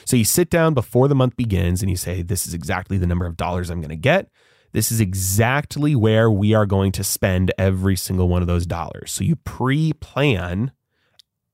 [0.05, 3.07] So you sit down before the month begins and you say, This is exactly the
[3.07, 4.29] number of dollars I'm going to get.
[4.73, 9.13] This is exactly where we are going to spend every single one of those dollars.
[9.13, 10.73] So you pre plan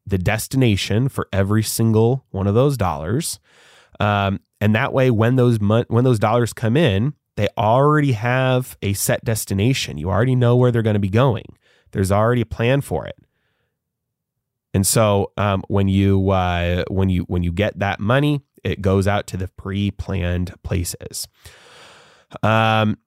[0.07, 3.39] the destination for every single one of those dollars.
[4.01, 8.93] Um, and that way, when those when those dollars come in, they already have a
[8.95, 9.99] set destination.
[9.99, 11.45] You already know where they're going to be going.
[11.93, 13.17] There's already a plan for it.
[14.75, 19.07] And so um, when you uh, when you when you get that money, it goes
[19.07, 21.29] out to the pre-planned places.
[22.43, 22.99] Um,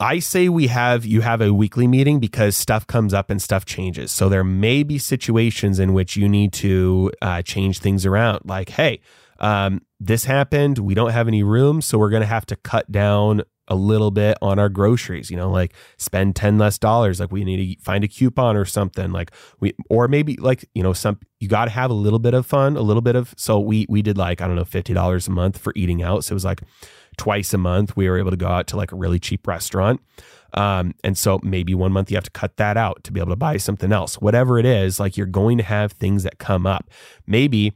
[0.00, 3.64] I say we have you have a weekly meeting because stuff comes up and stuff
[3.64, 4.12] changes.
[4.12, 8.42] So there may be situations in which you need to uh, change things around.
[8.44, 9.00] Like, hey,
[9.40, 10.78] um, this happened.
[10.78, 14.10] We don't have any room, so we're going to have to cut down a little
[14.10, 15.32] bit on our groceries.
[15.32, 17.18] You know, like spend ten less dollars.
[17.18, 19.10] Like we need to find a coupon or something.
[19.10, 22.34] Like we, or maybe like you know, some you got to have a little bit
[22.34, 23.34] of fun, a little bit of.
[23.36, 26.24] So we we did like I don't know fifty dollars a month for eating out.
[26.24, 26.62] So it was like
[27.18, 30.00] twice a month we were able to go out to like a really cheap restaurant.
[30.54, 33.32] Um, and so maybe one month you have to cut that out to be able
[33.32, 34.14] to buy something else.
[34.14, 36.90] Whatever it is, like you're going to have things that come up.
[37.26, 37.74] Maybe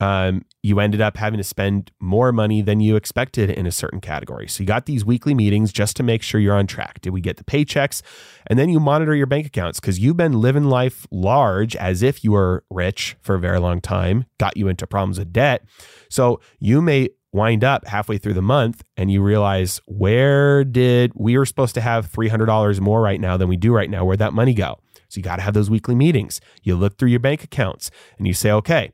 [0.00, 4.00] um, you ended up having to spend more money than you expected in a certain
[4.00, 4.46] category.
[4.48, 7.00] So you got these weekly meetings just to make sure you're on track.
[7.00, 8.02] Did we get the paychecks?
[8.46, 12.22] And then you monitor your bank accounts because you've been living life large as if
[12.22, 15.64] you were rich for a very long time, got you into problems with debt.
[16.08, 21.36] So you may wind up halfway through the month and you realize where did we
[21.36, 24.32] were supposed to have $300 more right now than we do right now where'd that
[24.32, 27.44] money go so you got to have those weekly meetings you look through your bank
[27.44, 28.92] accounts and you say okay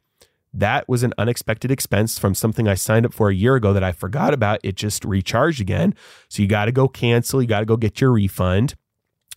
[0.54, 3.82] that was an unexpected expense from something I signed up for a year ago that
[3.82, 4.60] I forgot about.
[4.62, 5.96] It just recharged again.
[6.28, 7.42] So you got to go cancel.
[7.42, 8.76] You got to go get your refund.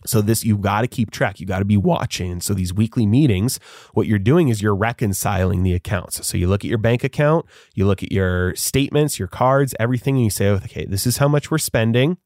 [0.06, 1.40] So this you've got to keep track.
[1.40, 2.40] You got to be watching.
[2.40, 3.58] So these weekly meetings,
[3.94, 6.26] what you're doing is you're reconciling the accounts.
[6.26, 10.16] So you look at your bank account, you look at your statements, your cards, everything,
[10.16, 12.18] and you say, okay, this is how much we're spending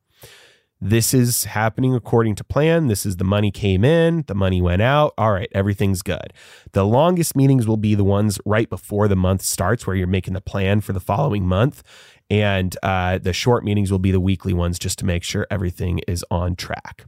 [0.84, 2.88] this is happening according to plan.
[2.88, 5.14] This is the money came in, the money went out.
[5.16, 6.32] All right, everything's good.
[6.72, 10.34] The longest meetings will be the ones right before the month starts, where you're making
[10.34, 11.84] the plan for the following month.
[12.28, 16.00] And uh, the short meetings will be the weekly ones just to make sure everything
[16.08, 17.06] is on track.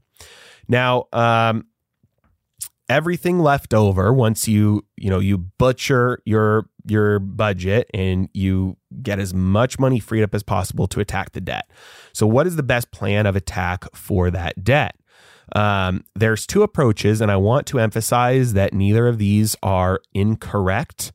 [0.68, 1.66] Now, um,
[2.88, 9.18] everything left over once you you know you butcher your your budget and you get
[9.18, 11.70] as much money freed up as possible to attack the debt.
[12.12, 14.96] So what is the best plan of attack for that debt?
[15.54, 21.12] Um, there's two approaches and i want to emphasize that neither of these are incorrect.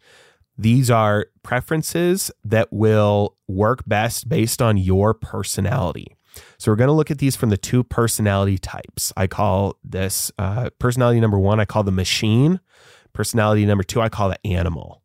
[0.58, 6.16] These are preferences that will work best based on your personality
[6.58, 9.14] so we're going to look at these from the two personality types.
[9.16, 12.60] I call this uh, personality number one, I call the machine.
[13.14, 15.02] Personality number two, I call the animal.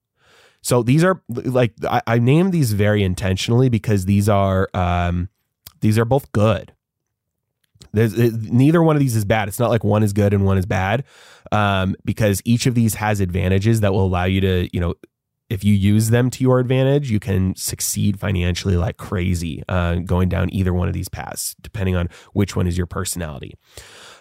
[0.61, 5.29] So these are like I, I named these very intentionally because these are um,
[5.81, 6.73] these are both good.
[7.93, 9.49] There's it, neither one of these is bad.
[9.49, 11.05] It's not like one is good and one is bad,
[11.53, 14.95] um, because each of these has advantages that will allow you to you know
[15.51, 20.29] if you use them to your advantage, you can succeed financially like crazy uh, going
[20.29, 23.55] down either one of these paths, depending on which one is your personality.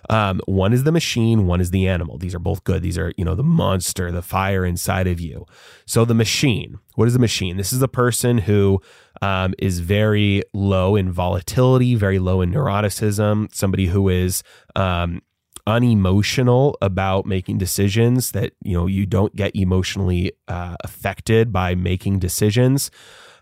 [0.09, 2.17] Um, one is the machine, one is the animal.
[2.17, 2.81] These are both good.
[2.81, 5.45] These are, you know, the monster, the fire inside of you.
[5.85, 7.55] So the machine, what is the machine?
[7.55, 8.81] This is a person who
[9.21, 14.43] um, is very low in volatility, very low in neuroticism, somebody who is
[14.75, 15.21] um,
[15.65, 22.19] unemotional about making decisions that you know you don't get emotionally uh, affected by making
[22.19, 22.91] decisions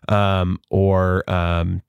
[0.07, 1.81] um, or um,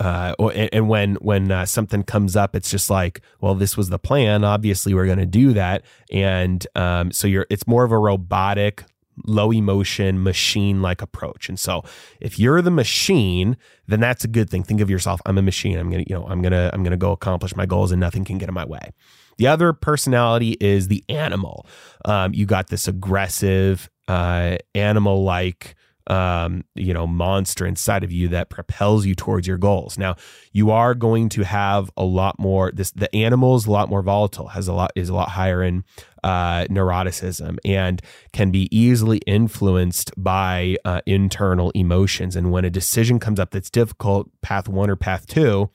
[0.00, 3.90] uh, or, and when when uh, something comes up, it's just like, well, this was
[3.90, 4.44] the plan.
[4.44, 7.46] Obviously, we're going to do that, and um, so you're.
[7.50, 8.84] It's more of a robotic,
[9.26, 11.48] low emotion, machine like approach.
[11.48, 11.84] And so,
[12.20, 14.62] if you're the machine, then that's a good thing.
[14.62, 15.20] Think of yourself.
[15.26, 15.78] I'm a machine.
[15.78, 18.38] I'm gonna, you know, I'm gonna, I'm gonna go accomplish my goals, and nothing can
[18.38, 18.92] get in my way.
[19.36, 21.66] The other personality is the animal.
[22.04, 25.74] Um, you got this aggressive, uh, animal like,
[26.06, 29.96] um, you know, monster inside of you that propels you towards your goals.
[29.96, 30.16] Now,
[30.52, 32.70] you are going to have a lot more.
[32.72, 35.62] This the animal is a lot more volatile, has a lot is a lot higher
[35.62, 35.82] in
[36.22, 42.36] uh, neuroticism, and can be easily influenced by uh, internal emotions.
[42.36, 45.70] And when a decision comes up that's difficult, path one or path two.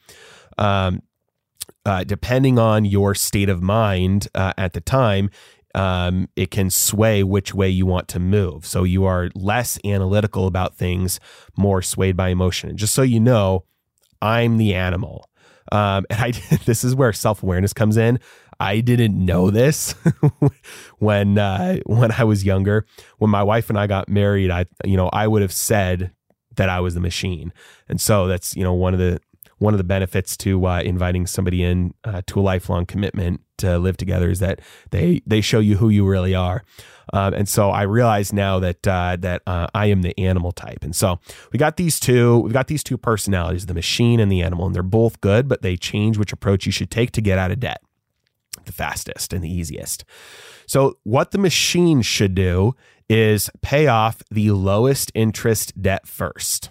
[0.60, 1.02] Um,
[1.86, 5.30] uh, depending on your state of mind uh, at the time,
[5.76, 8.66] um, it can sway which way you want to move.
[8.66, 11.20] So you are less analytical about things,
[11.58, 12.70] more swayed by emotion.
[12.70, 13.66] And just so you know,
[14.22, 15.30] I'm the animal.
[15.72, 16.32] Um, and I
[16.66, 18.20] this is where self awareness comes in.
[18.62, 19.94] I didn't know this
[21.00, 22.86] when uh, when I was younger.
[23.18, 26.12] When my wife and I got married, I you know I would have said
[26.56, 27.54] that I was the machine,
[27.88, 29.22] and so that's you know one of the
[29.60, 33.78] one of the benefits to uh, inviting somebody in uh, to a lifelong commitment to
[33.78, 34.60] live together is that
[34.92, 36.64] they they show you who you really are.
[37.12, 40.80] Um, and so I realize now that uh, that uh, I am the animal type.
[40.84, 41.20] And so
[41.52, 42.40] we got these two.
[42.40, 45.62] We've got these two personalities, the machine and the animal, and they're both good, but
[45.62, 47.82] they change which approach you should take to get out of debt.
[48.66, 50.06] The fastest and the easiest.
[50.66, 52.76] So what the machine should do
[53.10, 56.70] is pay off the lowest interest debt first.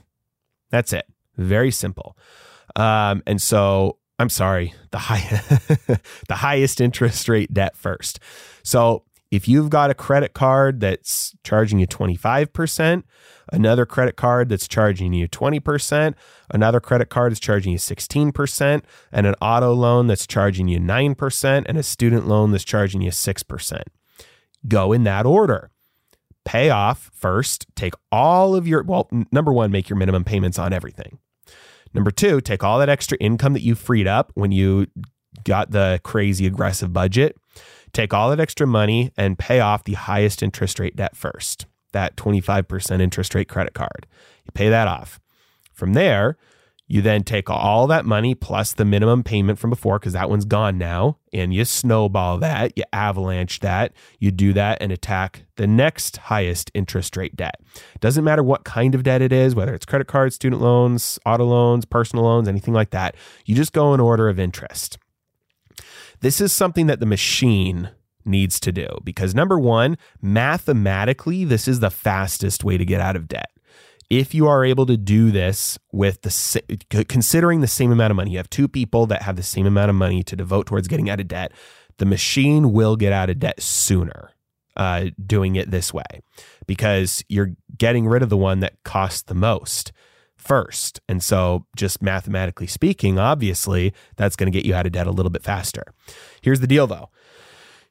[0.71, 1.07] That's it.
[1.37, 2.17] Very simple.
[2.79, 5.43] Um, and so I'm sorry, the high
[6.29, 8.21] the highest interest rate debt first.
[8.63, 13.03] So if you've got a credit card that's charging you 25%,
[13.53, 16.15] another credit card that's charging you 20%,
[16.51, 21.65] another credit card is charging you 16%, and an auto loan that's charging you 9%,
[21.67, 23.83] and a student loan that's charging you 6%.
[24.67, 25.71] Go in that order.
[26.47, 30.73] Pay off first, take all of your, well, number one, make your minimum payments on
[30.73, 31.19] everything.
[31.95, 34.87] Number two, take all that extra income that you freed up when you
[35.45, 37.37] got the crazy aggressive budget,
[37.93, 41.67] take all that extra money and pay off the highest interest rate debt first.
[41.93, 44.07] that 25% interest rate credit card.
[44.45, 45.19] You pay that off.
[45.73, 46.37] From there,
[46.89, 50.47] you then take all that money plus the minimum payment from before, because that one's
[50.47, 55.67] gone now, and you snowball that, you avalanche that, you do that and attack the
[55.67, 57.61] next highest interest rate debt.
[58.01, 61.45] Doesn't matter what kind of debt it is, whether it's credit cards, student loans, auto
[61.45, 63.15] loans, personal loans, anything like that.
[63.45, 64.99] You just go in order of interest.
[66.21, 67.91] This is something that the machine
[68.25, 73.15] needs to do because number one, mathematically, this is the fastest way to get out
[73.15, 73.51] of debt
[74.11, 78.33] if you are able to do this with the considering the same amount of money,
[78.33, 81.11] you have two people that have the same amount of money to devote towards getting
[81.11, 81.53] out of debt.
[81.99, 84.31] The machine will get out of debt sooner
[84.77, 86.23] uh, doing it this way
[86.67, 89.93] because you're getting rid of the one that costs the most
[90.37, 91.01] first.
[91.09, 95.11] And so, just mathematically speaking, obviously, that's going to get you out of debt a
[95.11, 95.85] little bit faster.
[96.41, 97.11] Here's the deal though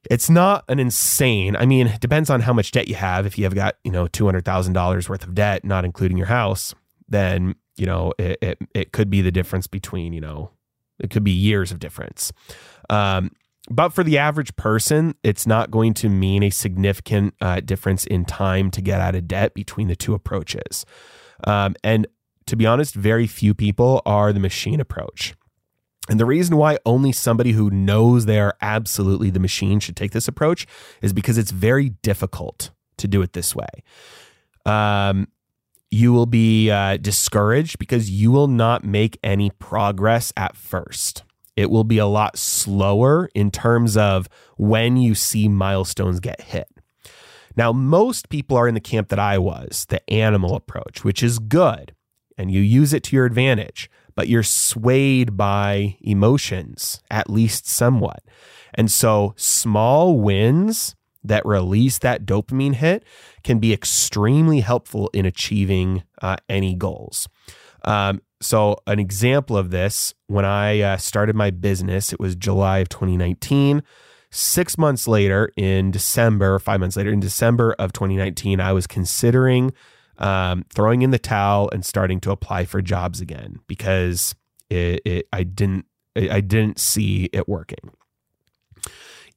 [0.10, 1.56] it's not an insane.
[1.56, 3.26] I mean, it depends on how much debt you have.
[3.26, 6.74] If you have got, you know, $200,000 worth of debt, not including your house,
[7.08, 10.52] then, you know, it, it, it, could be the difference between, you know,
[11.00, 12.32] it could be years of difference.
[12.90, 13.32] Um,
[13.70, 18.24] but for the average person, it's not going to mean a significant uh, difference in
[18.24, 20.86] time to get out of debt between the two approaches.
[21.44, 22.08] Um, and
[22.46, 25.36] to be honest, very few people are the machine approach.
[26.10, 30.12] And the reason why only somebody who knows they are absolutely the machine should take
[30.12, 30.66] this approach
[31.02, 33.68] is because it's very difficult to do it this way.
[34.66, 35.28] Um,
[35.92, 41.24] you will be uh, discouraged because you will not make any progress at first.
[41.56, 44.28] It will be a lot slower in terms of
[44.58, 46.68] when you see milestones get hit.
[47.56, 51.40] Now, most people are in the camp that I was, the animal approach, which is
[51.40, 51.96] good,
[52.38, 58.24] and you use it to your advantage but you're swayed by emotions, at least somewhat.
[58.74, 63.04] And so small wins that release that dopamine hit
[63.44, 67.30] can be extremely helpful in achieving uh, any goals.
[67.84, 72.80] Um, so, an example of this when I uh, started my business, it was July
[72.80, 73.84] of 2019.
[74.32, 79.74] Six months later, in December, five months later, in December of 2019, I was considering
[80.20, 84.36] um, throwing in the towel and starting to apply for jobs again because
[84.70, 87.92] it, it I didn't I didn't see it working.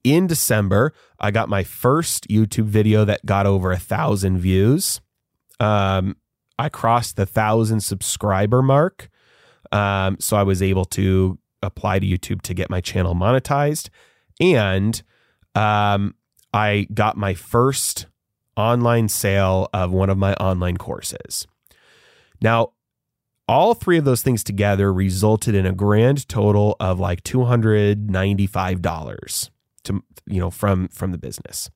[0.02, 5.00] In December, I got my first YouTube video that got over a thousand views.
[5.58, 6.16] Um,
[6.58, 9.10] I crossed the thousand subscriber mark,
[9.72, 13.90] um, so I was able to apply to YouTube to get my channel monetized,
[14.40, 15.02] and
[15.54, 16.14] um,
[16.54, 18.06] I got my first
[18.60, 21.46] online sale of one of my online courses.
[22.42, 22.72] Now,
[23.48, 29.50] all three of those things together resulted in a grand total of like $295
[29.82, 31.70] to you know from from the business.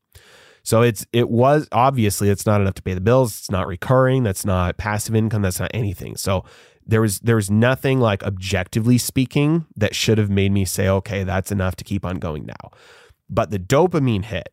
[0.62, 4.22] So it's it was obviously it's not enough to pay the bills, it's not recurring,
[4.22, 6.16] that's not passive income, that's not anything.
[6.16, 6.44] So
[6.86, 11.24] there was there was nothing like objectively speaking that should have made me say okay,
[11.24, 12.70] that's enough to keep on going now.
[13.28, 14.48] But the dopamine hit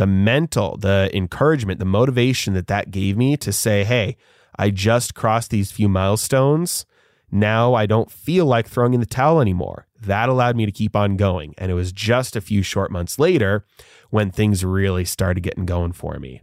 [0.00, 4.16] the mental, the encouragement, the motivation that that gave me to say, hey,
[4.58, 6.86] I just crossed these few milestones.
[7.30, 9.86] Now I don't feel like throwing in the towel anymore.
[10.00, 11.52] That allowed me to keep on going.
[11.58, 13.66] And it was just a few short months later
[14.08, 16.40] when things really started getting going for me.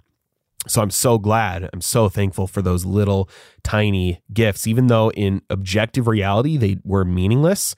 [0.68, 1.68] So I'm so glad.
[1.74, 3.28] I'm so thankful for those little
[3.64, 7.74] tiny gifts, even though in objective reality they were meaningless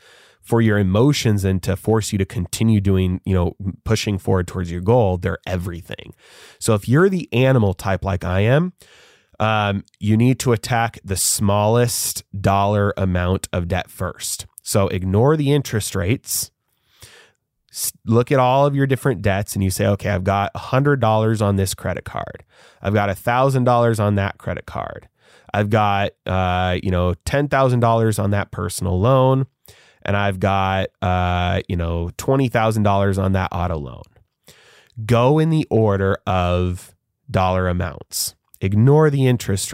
[0.49, 4.71] for your emotions and to force you to continue doing, you know, pushing forward towards
[4.71, 6.15] your goal, they're everything.
[6.57, 8.73] So if you're the animal type like I am,
[9.39, 14.47] um, you need to attack the smallest dollar amount of debt first.
[14.63, 16.49] So ignore the interest rates.
[18.03, 21.55] Look at all of your different debts and you say, okay, I've got $100 on
[21.57, 22.43] this credit card.
[22.81, 25.07] I've got $1,000 on that credit card.
[25.53, 29.45] I've got, uh, you know, $10,000 on that personal loan
[30.03, 34.03] and I've got uh, you know twenty thousand dollars on that auto loan.
[35.05, 36.95] Go in the order of
[37.29, 38.35] dollar amounts.
[38.61, 39.73] Ignore the interest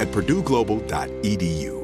[0.00, 1.83] at purdueglobal.edu.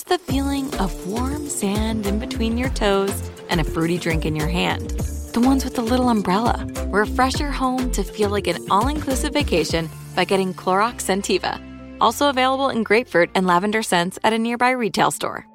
[0.00, 4.34] just the feeling of warm sand in between your toes and a fruity drink in
[4.34, 4.90] your hand.
[5.34, 6.66] The ones with the little umbrella.
[6.86, 11.60] Refresh your home to feel like an all inclusive vacation by getting Clorox Scentiva.
[12.00, 15.46] Also available in grapefruit and lavender scents at a nearby retail store.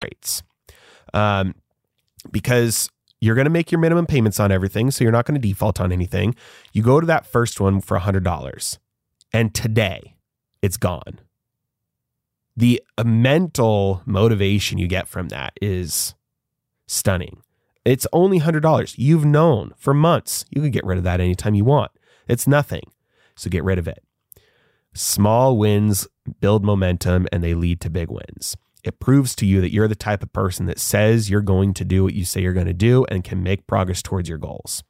[0.00, 0.44] rates.
[1.12, 1.56] Um,
[2.30, 2.88] because
[3.20, 5.80] you're going to make your minimum payments on everything, so you're not going to default
[5.80, 6.36] on anything.
[6.72, 8.78] You go to that first one for $100,
[9.32, 10.14] and today
[10.62, 11.20] it's gone.
[12.56, 16.14] The mental motivation you get from that is
[16.86, 17.42] stunning.
[17.84, 18.94] It's only $100.
[18.98, 21.92] You've known for months you could get rid of that anytime you want.
[22.26, 22.82] It's nothing.
[23.36, 24.02] So get rid of it.
[24.94, 26.08] Small wins
[26.40, 28.56] build momentum and they lead to big wins.
[28.82, 31.84] It proves to you that you're the type of person that says you're going to
[31.84, 34.82] do what you say you're going to do and can make progress towards your goals.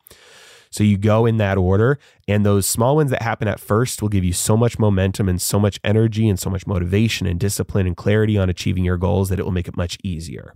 [0.70, 4.08] So you go in that order, and those small wins that happen at first will
[4.08, 7.86] give you so much momentum and so much energy and so much motivation and discipline
[7.86, 10.54] and clarity on achieving your goals that it will make it much easier.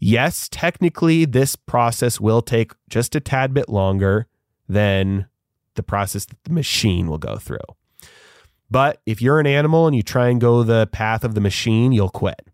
[0.00, 4.26] Yes, technically, this process will take just a tad bit longer
[4.68, 5.26] than
[5.74, 7.58] the process that the machine will go through.
[8.70, 11.92] But if you're an animal and you try and go the path of the machine,
[11.92, 12.47] you'll quit.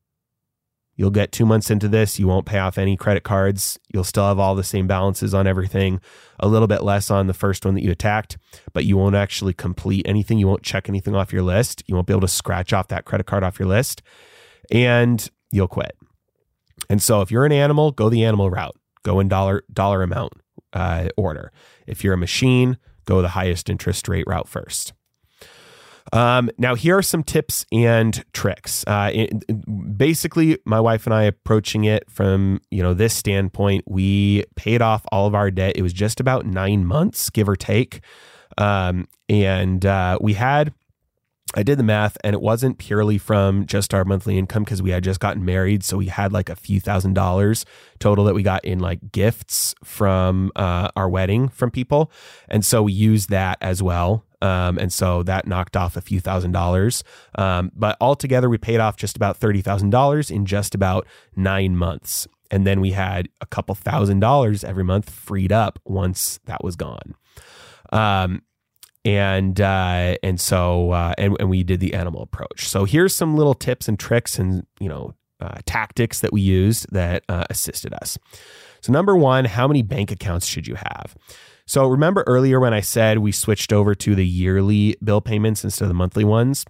[0.97, 2.18] You'll get two months into this.
[2.18, 3.78] You won't pay off any credit cards.
[3.92, 6.01] You'll still have all the same balances on everything,
[6.38, 8.38] a little bit less on the first one that you attacked,
[8.72, 10.38] but you won't actually complete anything.
[10.38, 11.82] You won't check anything off your list.
[11.86, 14.03] You won't be able to scratch off that credit card off your list,
[14.70, 15.97] and you'll quit.
[16.88, 18.76] And so if you're an animal, go the animal route.
[19.03, 20.32] Go in dollar dollar amount
[20.72, 21.53] uh, order.
[21.86, 24.93] If you're a machine, go the highest interest rate route first.
[26.12, 28.84] Um, now, here are some tips and tricks.
[28.86, 33.84] Uh, it, basically, my wife and I approaching it from you know this standpoint.
[33.86, 35.76] We paid off all of our debt.
[35.76, 38.00] It was just about nine months, give or take,
[38.59, 40.72] um, and uh, we had.
[41.57, 44.90] I did the math, and it wasn't purely from just our monthly income because we
[44.90, 47.64] had just gotten married, so we had like a few thousand dollars
[48.00, 52.11] total that we got in like gifts from uh, our wedding from people,
[52.48, 54.24] and so we used that as well.
[54.45, 57.03] Um, and so that knocked off a few thousand dollars.
[57.36, 62.28] Um, but altogether, we paid off just about $30,000 in just about nine months.
[62.51, 66.76] And then we had a couple thousand dollars every month freed up once that was
[66.76, 67.14] gone.
[67.90, 68.42] Um,
[69.07, 72.68] and uh, and so uh, and, and we did the animal approach.
[72.68, 76.86] So here's some little tips and tricks and you know uh, tactics that we used
[76.92, 78.18] that uh, assisted us.
[78.80, 81.14] So number one, how many bank accounts should you have?
[81.66, 85.84] So remember earlier when I said we switched over to the yearly bill payments instead
[85.84, 86.64] of the monthly ones?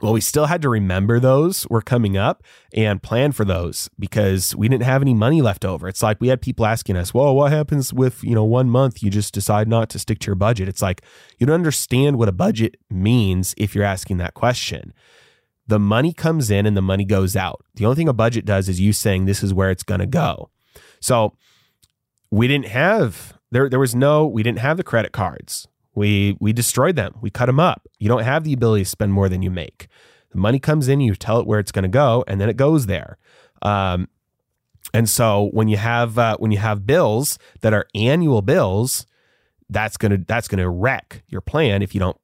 [0.00, 2.42] Well, we still had to remember those were coming up
[2.74, 5.86] and plan for those because we didn't have any money left over.
[5.86, 9.02] It's like we had people asking us, "Well, what happens with, you know, one month
[9.02, 11.02] you just decide not to stick to your budget?" It's like
[11.38, 14.92] you don't understand what a budget means if you're asking that question.
[15.68, 17.64] The money comes in and the money goes out.
[17.76, 20.06] The only thing a budget does is you saying this is where it's going to
[20.06, 20.50] go.
[21.00, 21.36] So,
[22.30, 26.52] we didn't have there there was no we didn't have the credit cards We we
[26.52, 27.14] destroyed them.
[27.20, 27.86] We cut them up.
[27.98, 29.88] You don't have the ability to spend more than you make.
[30.30, 32.56] The money comes in, you tell it where it's going to go, and then it
[32.56, 33.18] goes there.
[33.60, 34.08] Um,
[34.94, 39.06] and so when you have uh, when you have bills that are annual bills,
[39.68, 42.16] that's gonna that's gonna wreck your plan if you don't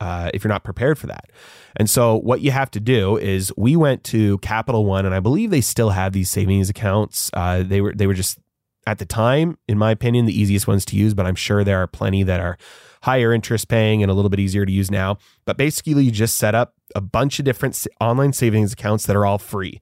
[0.00, 1.30] uh, if you're not prepared for that.
[1.76, 5.20] And so what you have to do is we went to Capital One, and I
[5.20, 7.30] believe they still have these savings accounts.
[7.34, 8.38] Uh, they were they were just
[8.86, 11.82] at the time, in my opinion, the easiest ones to use, but I'm sure there
[11.82, 12.56] are plenty that are
[13.02, 15.18] higher interest paying and a little bit easier to use now.
[15.44, 19.26] But basically, you just set up a bunch of different online savings accounts that are
[19.26, 19.80] all free,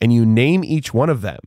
[0.00, 1.38] and you name each one of them.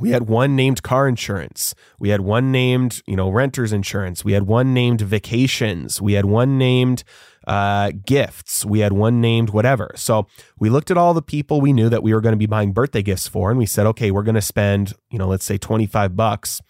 [0.00, 1.74] We had one named car insurance.
[1.98, 4.24] We had one named, you know, renter's insurance.
[4.24, 6.00] We had one named vacations.
[6.00, 7.02] We had one named
[7.48, 8.64] uh, gifts.
[8.64, 9.90] We had one named whatever.
[9.96, 10.26] So
[10.58, 12.72] we looked at all the people we knew that we were going to be buying
[12.72, 15.56] birthday gifts for, and we said, okay, we're going to spend, you know, let's say
[15.56, 16.60] 25 bucks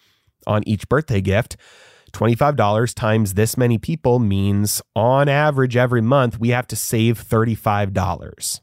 [0.47, 1.57] on each birthday gift.
[2.13, 8.61] $25 times this many people means on average every month we have to save $35.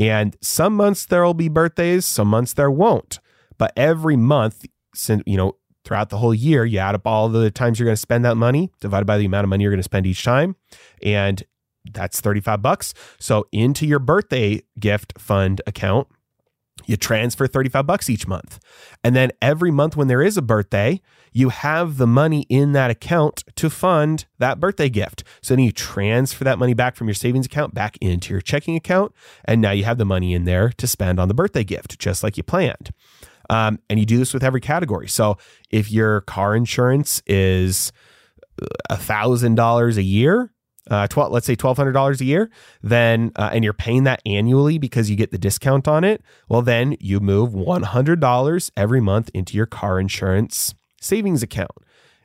[0.00, 3.20] And some months there will be birthdays, some months there won't.
[3.56, 7.50] But every month, since, you know, throughout the whole year, you add up all the
[7.50, 9.78] times you're going to spend that money divided by the amount of money you're going
[9.78, 10.56] to spend each time.
[11.02, 11.42] And
[11.92, 12.94] that's 35 bucks.
[13.18, 16.08] So into your birthday gift fund account,
[16.86, 18.58] you transfer 35 bucks each month.
[19.02, 21.00] And then every month when there is a birthday,
[21.32, 25.24] you have the money in that account to fund that birthday gift.
[25.40, 28.76] So then you transfer that money back from your savings account back into your checking
[28.76, 29.12] account.
[29.44, 32.22] And now you have the money in there to spend on the birthday gift, just
[32.22, 32.90] like you planned.
[33.50, 35.08] Um, and you do this with every category.
[35.08, 35.38] So
[35.70, 37.92] if your car insurance is
[38.90, 40.50] a thousand dollars a year,
[40.90, 42.50] uh, 12, let's say $1,200 a year,
[42.82, 46.62] then, uh, and you're paying that annually because you get the discount on it, well,
[46.62, 51.70] then you move $100 every month into your car insurance savings account.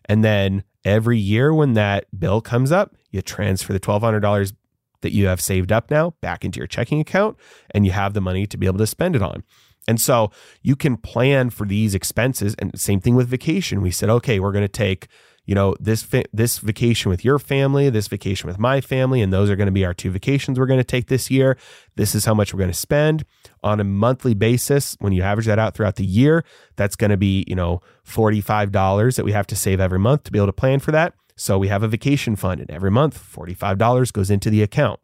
[0.06, 4.54] And then every year when that bill comes up, you transfer the $1,200
[5.02, 7.38] that you have saved up now back into your checking account
[7.72, 9.44] and you have the money to be able to spend it on.
[9.88, 12.56] And so you can plan for these expenses.
[12.60, 13.82] And same thing with vacation.
[13.82, 15.08] We said, okay, we're going to take,
[15.46, 19.50] you know, this this vacation with your family, this vacation with my family, and those
[19.50, 21.58] are going to be our two vacations we're going to take this year.
[21.96, 23.26] This is how much we're going to spend
[23.64, 24.96] on a monthly basis.
[25.00, 26.44] When you average that out throughout the year,
[26.76, 30.32] that's going to be, you know, $45 that we have to save every month to
[30.32, 31.16] be able to plan for that.
[31.36, 35.00] So we have a vacation fund, and every month, $45 goes into the account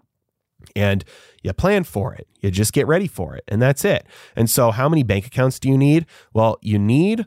[0.76, 1.04] and
[1.44, 2.28] you plan for it.
[2.42, 4.06] You just get ready for it, and that's it.
[4.36, 6.06] And so, how many bank accounts do you need?
[6.34, 7.26] Well, you need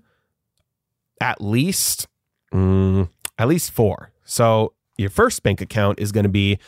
[1.21, 2.09] at least
[2.53, 3.09] mm,
[3.39, 4.13] at least four.
[4.25, 6.59] So, your first bank account is going to be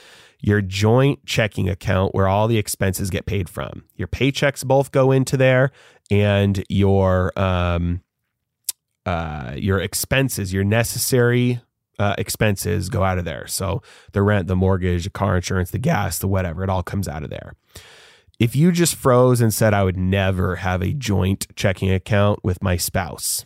[0.40, 3.84] your joint checking account where all the expenses get paid from.
[3.96, 5.70] Your paychecks both go into there,
[6.10, 8.02] and your um,
[9.06, 11.60] uh, your expenses, your necessary
[12.00, 13.46] uh, expenses go out of there.
[13.46, 13.82] So
[14.12, 17.22] the rent, the mortgage, the car insurance, the gas, the whatever, it all comes out
[17.22, 17.54] of there.
[18.38, 22.62] If you just froze and said, I would never have a joint checking account with
[22.62, 23.44] my spouse,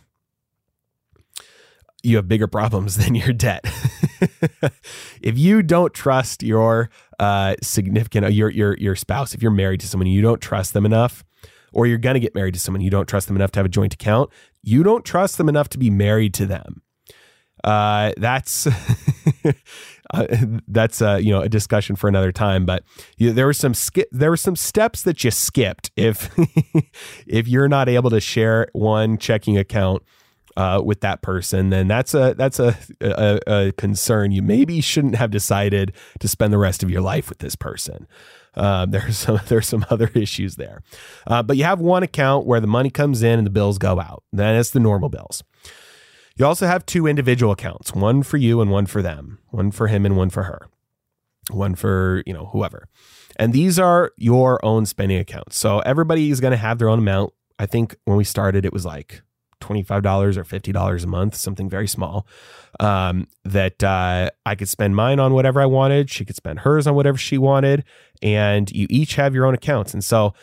[2.01, 3.65] you have bigger problems than your debt.
[5.21, 6.89] if you don't trust your
[7.19, 10.85] uh, significant, your, your, your spouse, if you're married to someone, you don't trust them
[10.85, 11.25] enough,
[11.73, 13.65] or you're going to get married to someone, you don't trust them enough to have
[13.65, 14.29] a joint account,
[14.63, 16.83] you don't trust them enough to be married to them
[17.65, 18.67] uh, that's
[20.13, 20.27] uh,
[20.67, 22.65] that's uh, you know a discussion for another time.
[22.65, 22.83] But
[23.17, 26.29] you, there were some skip there were some steps that you skipped if
[27.27, 30.03] if you're not able to share one checking account.
[30.57, 34.31] Uh, with that person, then that's a that's a, a, a concern.
[34.31, 38.07] You maybe shouldn't have decided to spend the rest of your life with this person.
[38.55, 40.81] Uh, there's some there's some other issues there,
[41.27, 43.99] uh, but you have one account where the money comes in and the bills go
[43.99, 44.23] out.
[44.31, 45.43] Then it's the normal bills.
[46.37, 49.87] You also have two individual accounts, one for you and one for them, one for
[49.87, 50.67] him and one for her,
[51.49, 52.89] one for, you know, whoever.
[53.37, 55.57] And these are your own spending accounts.
[55.57, 57.33] So everybody is going to have their own amount.
[57.57, 59.21] I think when we started, it was like
[59.61, 62.27] $25 or $50 a month, something very small.
[62.81, 66.09] Um, that uh, I could spend mine on whatever I wanted.
[66.09, 67.85] She could spend hers on whatever she wanted.
[68.21, 69.93] And you each have your own accounts.
[69.93, 70.33] And so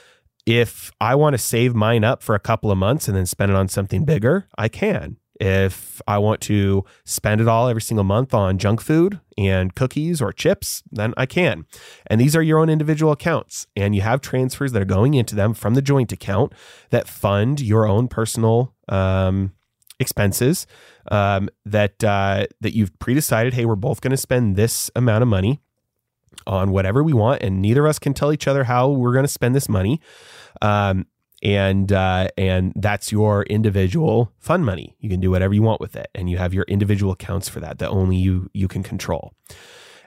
[0.47, 3.53] if I want to save mine up for a couple of months and then spend
[3.53, 5.19] it on something bigger, I can.
[5.41, 10.21] If I want to spend it all every single month on junk food and cookies
[10.21, 11.65] or chips, then I can.
[12.07, 13.67] And these are your own individual accounts.
[13.75, 16.53] And you have transfers that are going into them from the joint account
[16.91, 19.53] that fund your own personal um,
[19.99, 20.67] expenses
[21.11, 23.55] um, that uh, that you've pre-decided.
[23.55, 25.61] Hey, we're both going to spend this amount of money
[26.47, 29.25] on whatever we want, and neither of us can tell each other how we're going
[29.25, 30.01] to spend this money.
[30.61, 31.07] Um,
[31.43, 34.97] and uh, and that's your individual fund money.
[35.01, 37.61] You can do whatever you want with it, and you have your individual accounts for
[37.61, 39.35] that that only you you can control.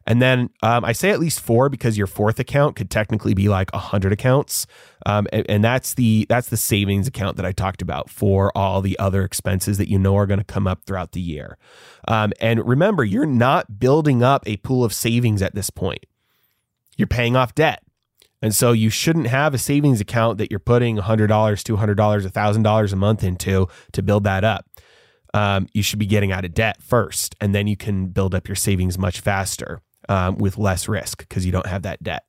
[0.07, 3.49] And then um, I say at least four because your fourth account could technically be
[3.49, 4.67] like a hundred accounts,
[5.05, 8.81] um, and, and, that's the that's the savings account that I talked about for all
[8.81, 11.57] the other expenses that you know are going to come up throughout the year.
[12.07, 16.05] Um, and remember, you're not building up a pool of savings at this point.
[16.97, 17.81] You're paying off debt.
[18.45, 22.95] And so you shouldn't have a savings account that you're putting $100, $200, $1,000 a
[22.95, 24.67] month into to build that up.
[25.33, 28.47] Um, you should be getting out of debt first, and then you can build up
[28.47, 32.25] your savings much faster um, with less risk because you don't have that debt.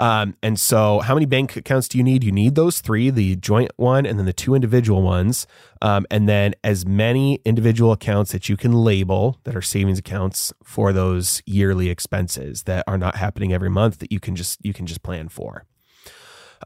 [0.00, 2.24] Um, and so, how many bank accounts do you need?
[2.24, 5.46] You need those three the joint one and then the two individual ones.
[5.82, 10.54] Um, and then as many individual accounts that you can label that are savings accounts
[10.64, 14.72] for those yearly expenses that are not happening every month that you can just you
[14.72, 15.66] can just plan for.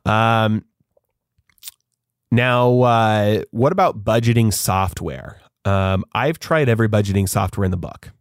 [0.07, 0.64] Um,
[2.30, 5.41] now, uh, what about budgeting software?
[5.64, 8.12] Um, I've tried every budgeting software in the book.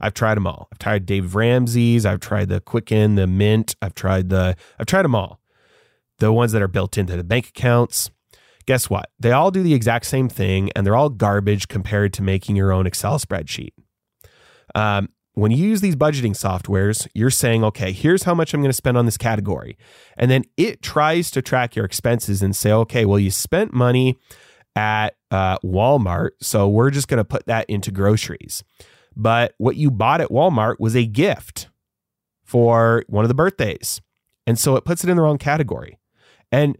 [0.00, 0.68] I've tried them all.
[0.72, 2.04] I've tried Dave Ramsey's.
[2.04, 3.74] I've tried the Quicken, the Mint.
[3.80, 4.56] I've tried the.
[4.78, 5.40] I've tried them all.
[6.18, 8.10] The ones that are built into the bank accounts.
[8.66, 9.10] Guess what?
[9.20, 12.72] They all do the exact same thing, and they're all garbage compared to making your
[12.72, 13.72] own Excel spreadsheet.
[14.74, 18.70] Um, when you use these budgeting softwares, you're saying, okay, here's how much I'm going
[18.70, 19.76] to spend on this category.
[20.16, 24.16] And then it tries to track your expenses and say, okay, well, you spent money
[24.76, 26.30] at uh, Walmart.
[26.40, 28.62] So we're just going to put that into groceries
[29.16, 31.68] but what you bought at Walmart was a gift
[32.42, 34.00] for one of the birthdays.
[34.46, 35.98] And so it puts it in the wrong category.
[36.52, 36.76] And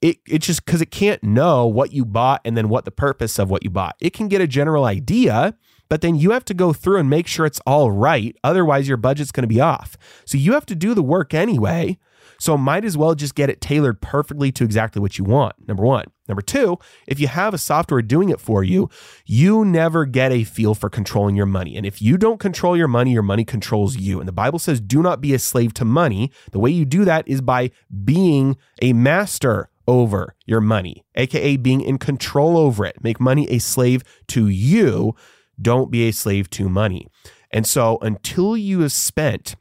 [0.00, 3.38] it, it just because it can't know what you bought and then what the purpose
[3.38, 3.96] of what you bought.
[4.00, 5.56] It can get a general idea,
[5.88, 8.34] but then you have to go through and make sure it's all right.
[8.42, 9.96] Otherwise, your budget's going to be off.
[10.24, 11.98] So you have to do the work anyway.
[12.38, 15.54] So might as well just get it tailored perfectly to exactly what you want.
[15.66, 16.06] Number one.
[16.28, 18.88] Number two, if you have a software doing it for you,
[19.26, 21.76] you never get a feel for controlling your money.
[21.76, 24.20] And if you don't control your money, your money controls you.
[24.20, 26.30] And the Bible says, do not be a slave to money.
[26.52, 27.72] The way you do that is by
[28.04, 33.02] being a master over your money, aka being in control over it.
[33.02, 35.16] Make money a slave to you.
[35.60, 37.08] Don't be a slave to money.
[37.50, 39.56] And so until you have spent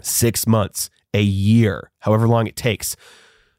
[0.00, 2.94] six months, a year, however long it takes,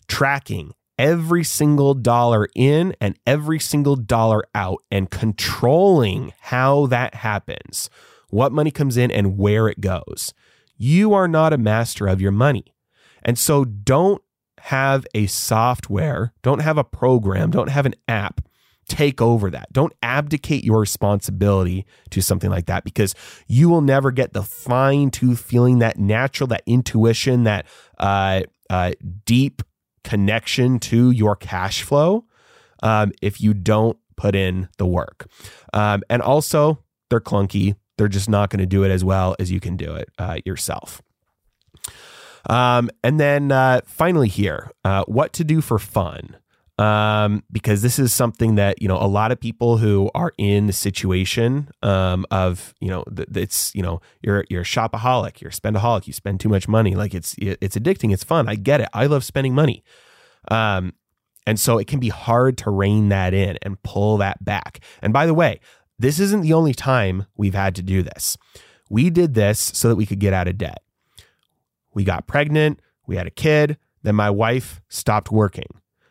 [0.08, 7.90] tracking every single dollar in and every single dollar out and controlling how that happens,
[8.30, 10.34] what money comes in and where it goes.
[10.78, 12.76] You are not a master of your money.
[13.24, 14.22] And so don't
[14.60, 18.42] have a software, don't have a program, don't have an app
[18.88, 19.72] take over that.
[19.74, 23.14] Don't abdicate your responsibility to something like that because
[23.48, 27.66] you will never get the fine tooth feeling, that natural, that intuition, that
[27.98, 28.94] uh, uh,
[29.26, 29.62] deep
[30.04, 32.26] connection to your cash flow
[32.82, 35.28] um, if you don't put in the work.
[35.74, 37.76] Um, and also, they're clunky.
[37.98, 40.38] They're just not going to do it as well as you can do it uh,
[40.46, 41.02] yourself.
[42.50, 46.38] Um, and then uh, finally, here, uh, what to do for fun.
[46.80, 50.68] Um, because this is something that you know a lot of people who are in
[50.68, 55.50] the situation um, of you know th- it's you know you're you're a shopaholic, you're
[55.50, 56.94] a spendaholic, you spend too much money.
[56.94, 58.48] Like it's it's addicting, it's fun.
[58.48, 58.90] I get it.
[58.94, 59.84] I love spending money.
[60.50, 60.94] Um,
[61.48, 64.82] and so it can be hard to rein that in and pull that back.
[65.02, 65.62] And by the way,
[65.98, 68.38] this isn't the only time we've had to do this.
[68.90, 70.84] We did this so that we could get out of debt.
[71.94, 75.68] We got pregnant, we had a kid, then my wife stopped working.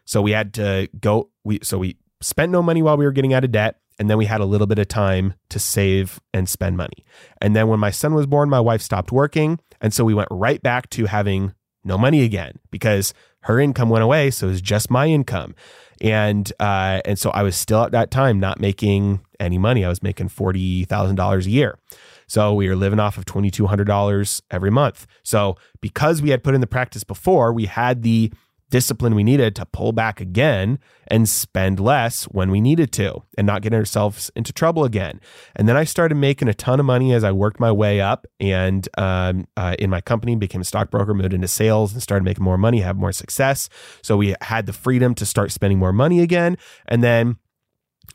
[0.06, 3.34] So we had to go we so we spent no money while we were getting
[3.34, 6.48] out of debt and then we had a little bit of time to save and
[6.48, 7.04] spend money.
[7.40, 10.28] And then when my son was born, my wife stopped working, and so we went
[10.30, 11.54] right back to having
[11.84, 15.54] no money again because her income went away, so it was just my income.
[16.00, 19.84] And uh, and so I was still at that time not making any money.
[19.84, 21.78] I was making forty thousand dollars a year.
[22.26, 25.06] So we were living off of twenty two hundred dollars every month.
[25.22, 28.32] So because we had put in the practice before, we had the
[28.70, 33.46] discipline we needed to pull back again and spend less when we needed to and
[33.46, 35.20] not get ourselves into trouble again.
[35.54, 38.26] And then I started making a ton of money as I worked my way up
[38.40, 42.44] and um, uh, in my company, became a stockbroker, moved into sales and started making
[42.44, 43.68] more money, have more success.
[44.02, 46.58] So we had the freedom to start spending more money again.
[46.86, 47.36] And then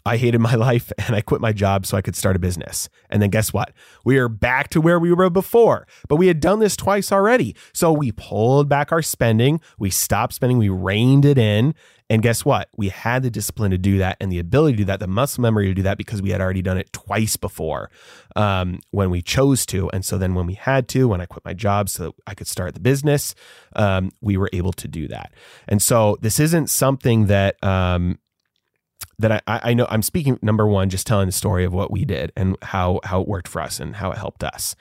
[0.05, 2.89] I hated my life and I quit my job so I could start a business.
[3.09, 3.71] And then guess what?
[4.03, 7.55] We are back to where we were before, but we had done this twice already.
[7.73, 11.75] So we pulled back our spending, we stopped spending, we reined it in.
[12.09, 12.67] And guess what?
[12.75, 15.41] We had the discipline to do that and the ability to do that, the muscle
[15.41, 17.89] memory to do that because we had already done it twice before
[18.35, 19.89] um, when we chose to.
[19.91, 22.35] And so then when we had to, when I quit my job so that I
[22.35, 23.33] could start the business,
[23.77, 25.31] um, we were able to do that.
[25.69, 28.19] And so this isn't something that, um,
[29.21, 32.05] that I, I know I'm speaking number one, just telling the story of what we
[32.05, 34.75] did and how how it worked for us and how it helped us.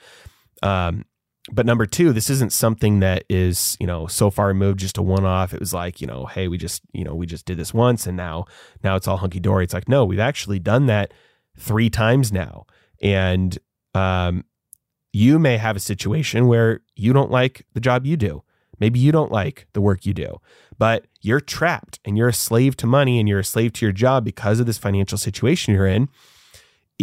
[0.61, 1.05] Um,
[1.51, 5.01] but number two, this isn't something that is you know so far removed, just a
[5.01, 5.53] one off.
[5.53, 8.05] It was like you know, hey, we just you know we just did this once
[8.05, 8.45] and now
[8.83, 9.63] now it's all hunky dory.
[9.63, 11.13] It's like no, we've actually done that
[11.57, 12.65] three times now,
[13.01, 13.57] and
[13.93, 14.43] um,
[15.13, 18.43] you may have a situation where you don't like the job you do.
[18.81, 20.41] Maybe you don't like the work you do,
[20.79, 23.93] but you're trapped and you're a slave to money and you're a slave to your
[23.93, 26.09] job because of this financial situation you're in.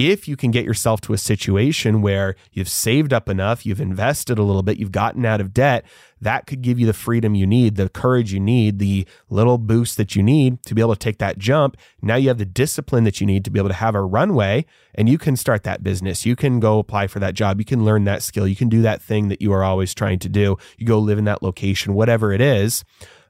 [0.01, 4.39] If you can get yourself to a situation where you've saved up enough, you've invested
[4.39, 5.85] a little bit, you've gotten out of debt,
[6.21, 9.97] that could give you the freedom you need, the courage you need, the little boost
[9.97, 11.77] that you need to be able to take that jump.
[12.01, 14.67] Now you have the discipline that you need to be able to have a runway
[14.95, 16.25] and you can start that business.
[16.25, 17.59] You can go apply for that job.
[17.59, 18.47] You can learn that skill.
[18.47, 20.59] You can do that thing that you are always trying to do.
[20.77, 22.85] You go live in that location, whatever it is.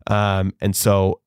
[0.07, 1.21] Um, and so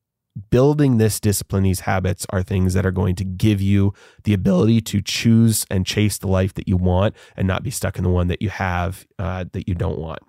[0.50, 3.92] building this discipline, these habits are things that are going to give you
[4.24, 7.98] the ability to choose and chase the life that you want and not be stuck
[7.98, 10.20] in the one that you have uh, that you don't want.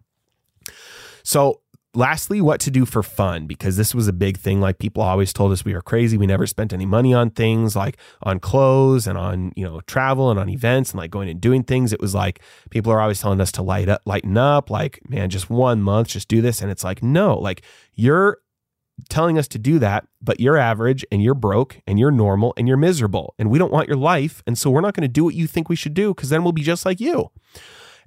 [1.24, 1.62] So,
[1.94, 4.60] lastly, what to do for fun, because this was a big thing.
[4.60, 6.18] Like people always told us we were crazy.
[6.18, 10.30] We never spent any money on things like on clothes and on, you know, travel
[10.30, 11.94] and on events and like going and doing things.
[11.94, 12.42] It was like
[12.72, 16.10] people are always telling us to light up, lighten up, like, man, just one month,
[16.10, 16.62] just do this.
[16.62, 18.40] And it's like, no, like you're
[19.10, 22.68] telling us to do that, but you're average and you're broke and you're normal and
[22.68, 23.34] you're miserable.
[23.40, 24.44] And we don't want your life.
[24.46, 26.44] And so we're not going to do what you think we should do because then
[26.44, 27.32] we'll be just like you.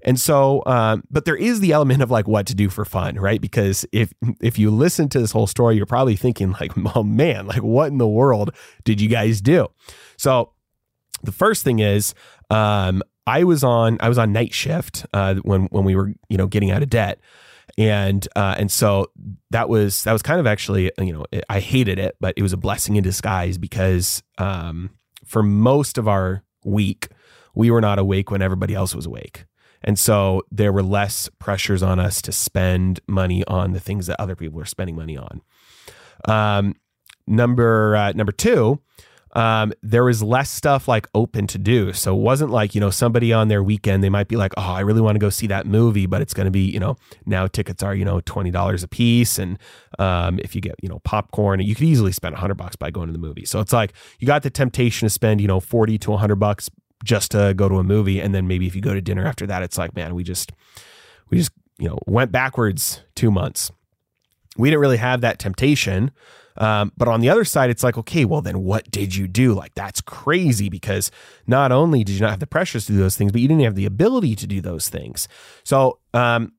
[0.02, 3.16] And so, um, but there is the element of like what to do for fun,
[3.16, 3.40] right?
[3.40, 7.46] Because if if you listen to this whole story, you're probably thinking like, oh man,
[7.46, 9.68] like what in the world did you guys do?
[10.16, 10.52] So
[11.22, 12.14] the first thing is,
[12.50, 16.36] um, I was on I was on night shift uh, when when we were you
[16.36, 17.18] know getting out of debt,
[17.78, 19.10] and uh, and so
[19.50, 22.52] that was that was kind of actually you know I hated it, but it was
[22.52, 24.90] a blessing in disguise because um,
[25.24, 27.08] for most of our week
[27.54, 29.44] we were not awake when everybody else was awake.
[29.84, 34.20] And so there were less pressures on us to spend money on the things that
[34.20, 35.42] other people were spending money on.
[36.26, 36.74] Um,
[37.26, 38.80] number uh, number two,
[39.36, 41.92] um, there was less stuff like open to do.
[41.92, 44.62] So it wasn't like, you know, somebody on their weekend, they might be like, oh,
[44.62, 46.96] I really want to go see that movie, but it's going to be, you know,
[47.26, 49.38] now tickets are, you know, $20 a piece.
[49.38, 49.58] And
[49.98, 53.08] um, if you get, you know, popcorn, you could easily spend 100 bucks by going
[53.08, 53.44] to the movie.
[53.44, 56.70] So it's like you got the temptation to spend, you know, 40 to 100 bucks
[57.04, 58.20] just to go to a movie.
[58.20, 60.52] And then maybe if you go to dinner after that, it's like, man, we just,
[61.28, 63.70] we just, you know, went backwards two months.
[64.56, 66.10] We didn't really have that temptation.
[66.58, 69.54] Um, but on the other side, it's like, okay, well, then what did you do?
[69.54, 71.10] Like, that's crazy because
[71.46, 73.64] not only did you not have the pressures to do those things, but you didn't
[73.64, 75.28] have the ability to do those things.
[75.64, 76.52] So, um,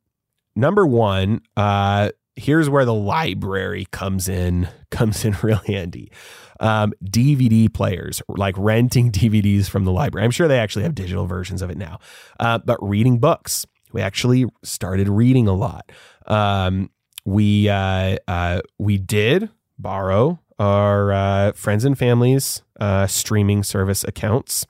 [0.55, 6.11] number one, uh, here's where the library comes in, comes in real handy
[6.59, 10.25] um, DVD players, like renting DVDs from the library.
[10.25, 11.99] I'm sure they actually have digital versions of it now,
[12.39, 13.65] uh, but reading books.
[13.93, 15.91] We actually started reading a lot.
[16.25, 16.89] Um,
[17.25, 24.65] we uh, uh, we did borrow our uh, friends and families uh, streaming service accounts,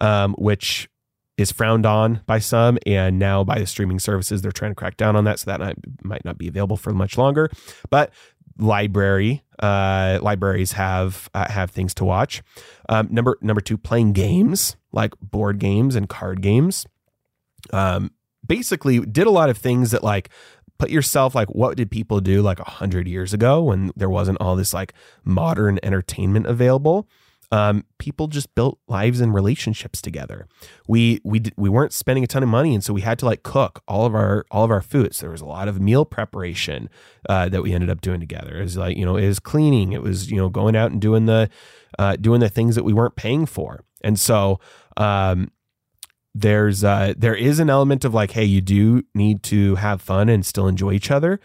[0.00, 0.88] um, which
[1.36, 4.96] is frowned on by some, and now by the streaming services, they're trying to crack
[4.96, 7.50] down on that, so that might, not be available for much longer.
[7.90, 8.12] But
[8.58, 12.42] library uh, libraries have uh, have things to watch.
[12.88, 16.86] Um, number number two, playing games like board games and card games.
[17.72, 18.12] Um,
[18.46, 20.30] basically, did a lot of things that like
[20.78, 24.40] put yourself like what did people do like a hundred years ago when there wasn't
[24.40, 24.92] all this like
[25.24, 27.08] modern entertainment available
[27.50, 30.46] um, people just built lives and relationships together.
[30.86, 33.42] We we we weren't spending a ton of money, and so we had to like
[33.42, 35.16] cook all of our all of our foods.
[35.16, 36.90] So there was a lot of meal preparation
[37.28, 38.58] uh, that we ended up doing together.
[38.58, 39.92] It was like you know it was cleaning.
[39.92, 41.48] It was you know going out and doing the
[41.98, 43.82] uh, doing the things that we weren't paying for.
[44.02, 44.60] And so
[44.98, 45.50] um,
[46.40, 50.28] there's uh, there is an element of like, hey, you do need to have fun
[50.28, 51.40] and still enjoy each other.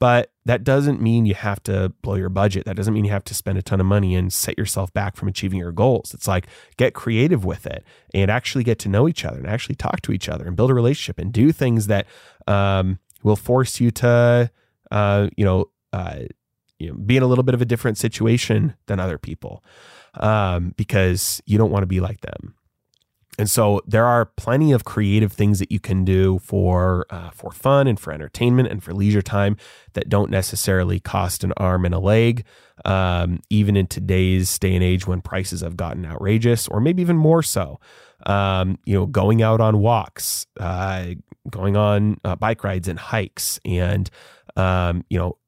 [0.00, 2.64] But that doesn't mean you have to blow your budget.
[2.66, 5.16] That doesn't mean you have to spend a ton of money and set yourself back
[5.16, 6.14] from achieving your goals.
[6.14, 6.46] It's like
[6.76, 7.84] get creative with it
[8.14, 10.70] and actually get to know each other and actually talk to each other and build
[10.70, 12.06] a relationship and do things that
[12.46, 14.50] um, will force you to,
[14.92, 16.20] uh, you know, uh,
[16.78, 19.64] you know, be in a little bit of a different situation than other people.
[20.14, 22.54] um, because you don't want to be like them.
[23.38, 27.52] And so there are plenty of creative things that you can do for uh, for
[27.52, 29.56] fun and for entertainment and for leisure time
[29.92, 32.44] that don't necessarily cost an arm and a leg.
[32.84, 37.16] Um, even in today's day and age when prices have gotten outrageous, or maybe even
[37.16, 37.80] more so.
[38.26, 41.10] Um, you know, going out on walks, uh,
[41.50, 44.10] going on uh, bike rides and hikes, and
[44.56, 45.38] um, you know,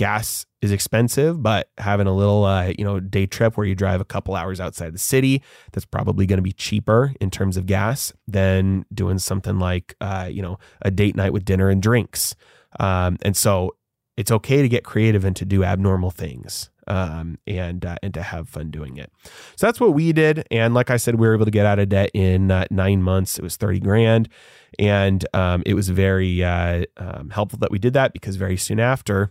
[0.00, 4.00] gas is expensive, but having a little, uh, you know, day trip where you drive
[4.00, 5.42] a couple hours outside the city,
[5.72, 10.26] that's probably going to be cheaper in terms of gas than doing something like, uh,
[10.30, 12.34] you know, a date night with dinner and drinks.
[12.78, 13.76] Um, and so
[14.16, 16.70] it's okay to get creative and to do abnormal things.
[16.86, 19.12] Um, and uh, and to have fun doing it.
[19.54, 20.44] So that's what we did.
[20.50, 23.00] And like I said, we were able to get out of debt in uh, nine
[23.00, 23.38] months.
[23.38, 24.28] It was thirty grand,
[24.76, 28.80] and um, it was very uh, um, helpful that we did that because very soon
[28.80, 29.30] after,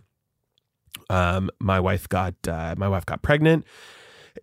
[1.10, 3.66] um, my wife got uh, my wife got pregnant,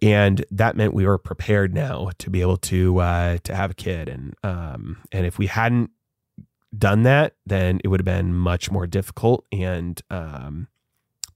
[0.01, 3.73] and that meant we were prepared now to be able to uh, to have a
[3.73, 4.09] kid.
[4.09, 5.91] And um, and if we hadn't
[6.77, 10.67] done that, then it would have been much more difficult, and um,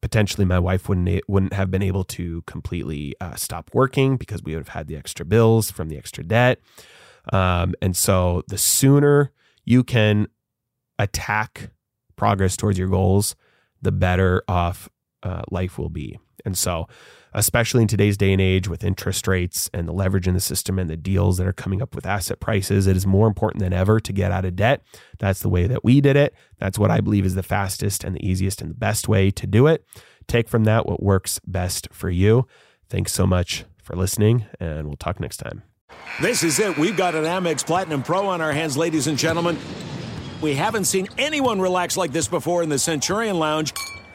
[0.02, 4.54] potentially my wife wouldn't wouldn't have been able to completely uh, stop working because we
[4.54, 6.60] would have had the extra bills from the extra debt.
[7.32, 9.32] Um, and so the sooner
[9.64, 10.28] you can
[11.00, 11.70] attack
[12.16, 13.36] progress towards your goals,
[13.82, 14.90] the better off
[15.24, 16.20] uh, life will be.
[16.46, 16.88] And so,
[17.34, 20.80] especially in today's day and age with interest rates and the leverage in the system
[20.80, 23.74] and the deals that are coming up with asset prices, it is more important than
[23.74, 24.84] ever to get out of debt.
[25.20, 26.34] That's the way that we did it.
[26.58, 29.48] That's what I believe is the fastest and the easiest and the best way to
[29.48, 29.86] do it.
[30.28, 32.48] Take from that what works best for you.
[32.90, 35.64] Thanks so much for listening, and we'll talk next time.
[36.22, 36.78] This is it.
[36.78, 39.58] We've got an Amex Platinum Pro on our hands, ladies and gentlemen.
[40.42, 43.74] We haven't seen anyone relax like this before in the Centurion Lounge.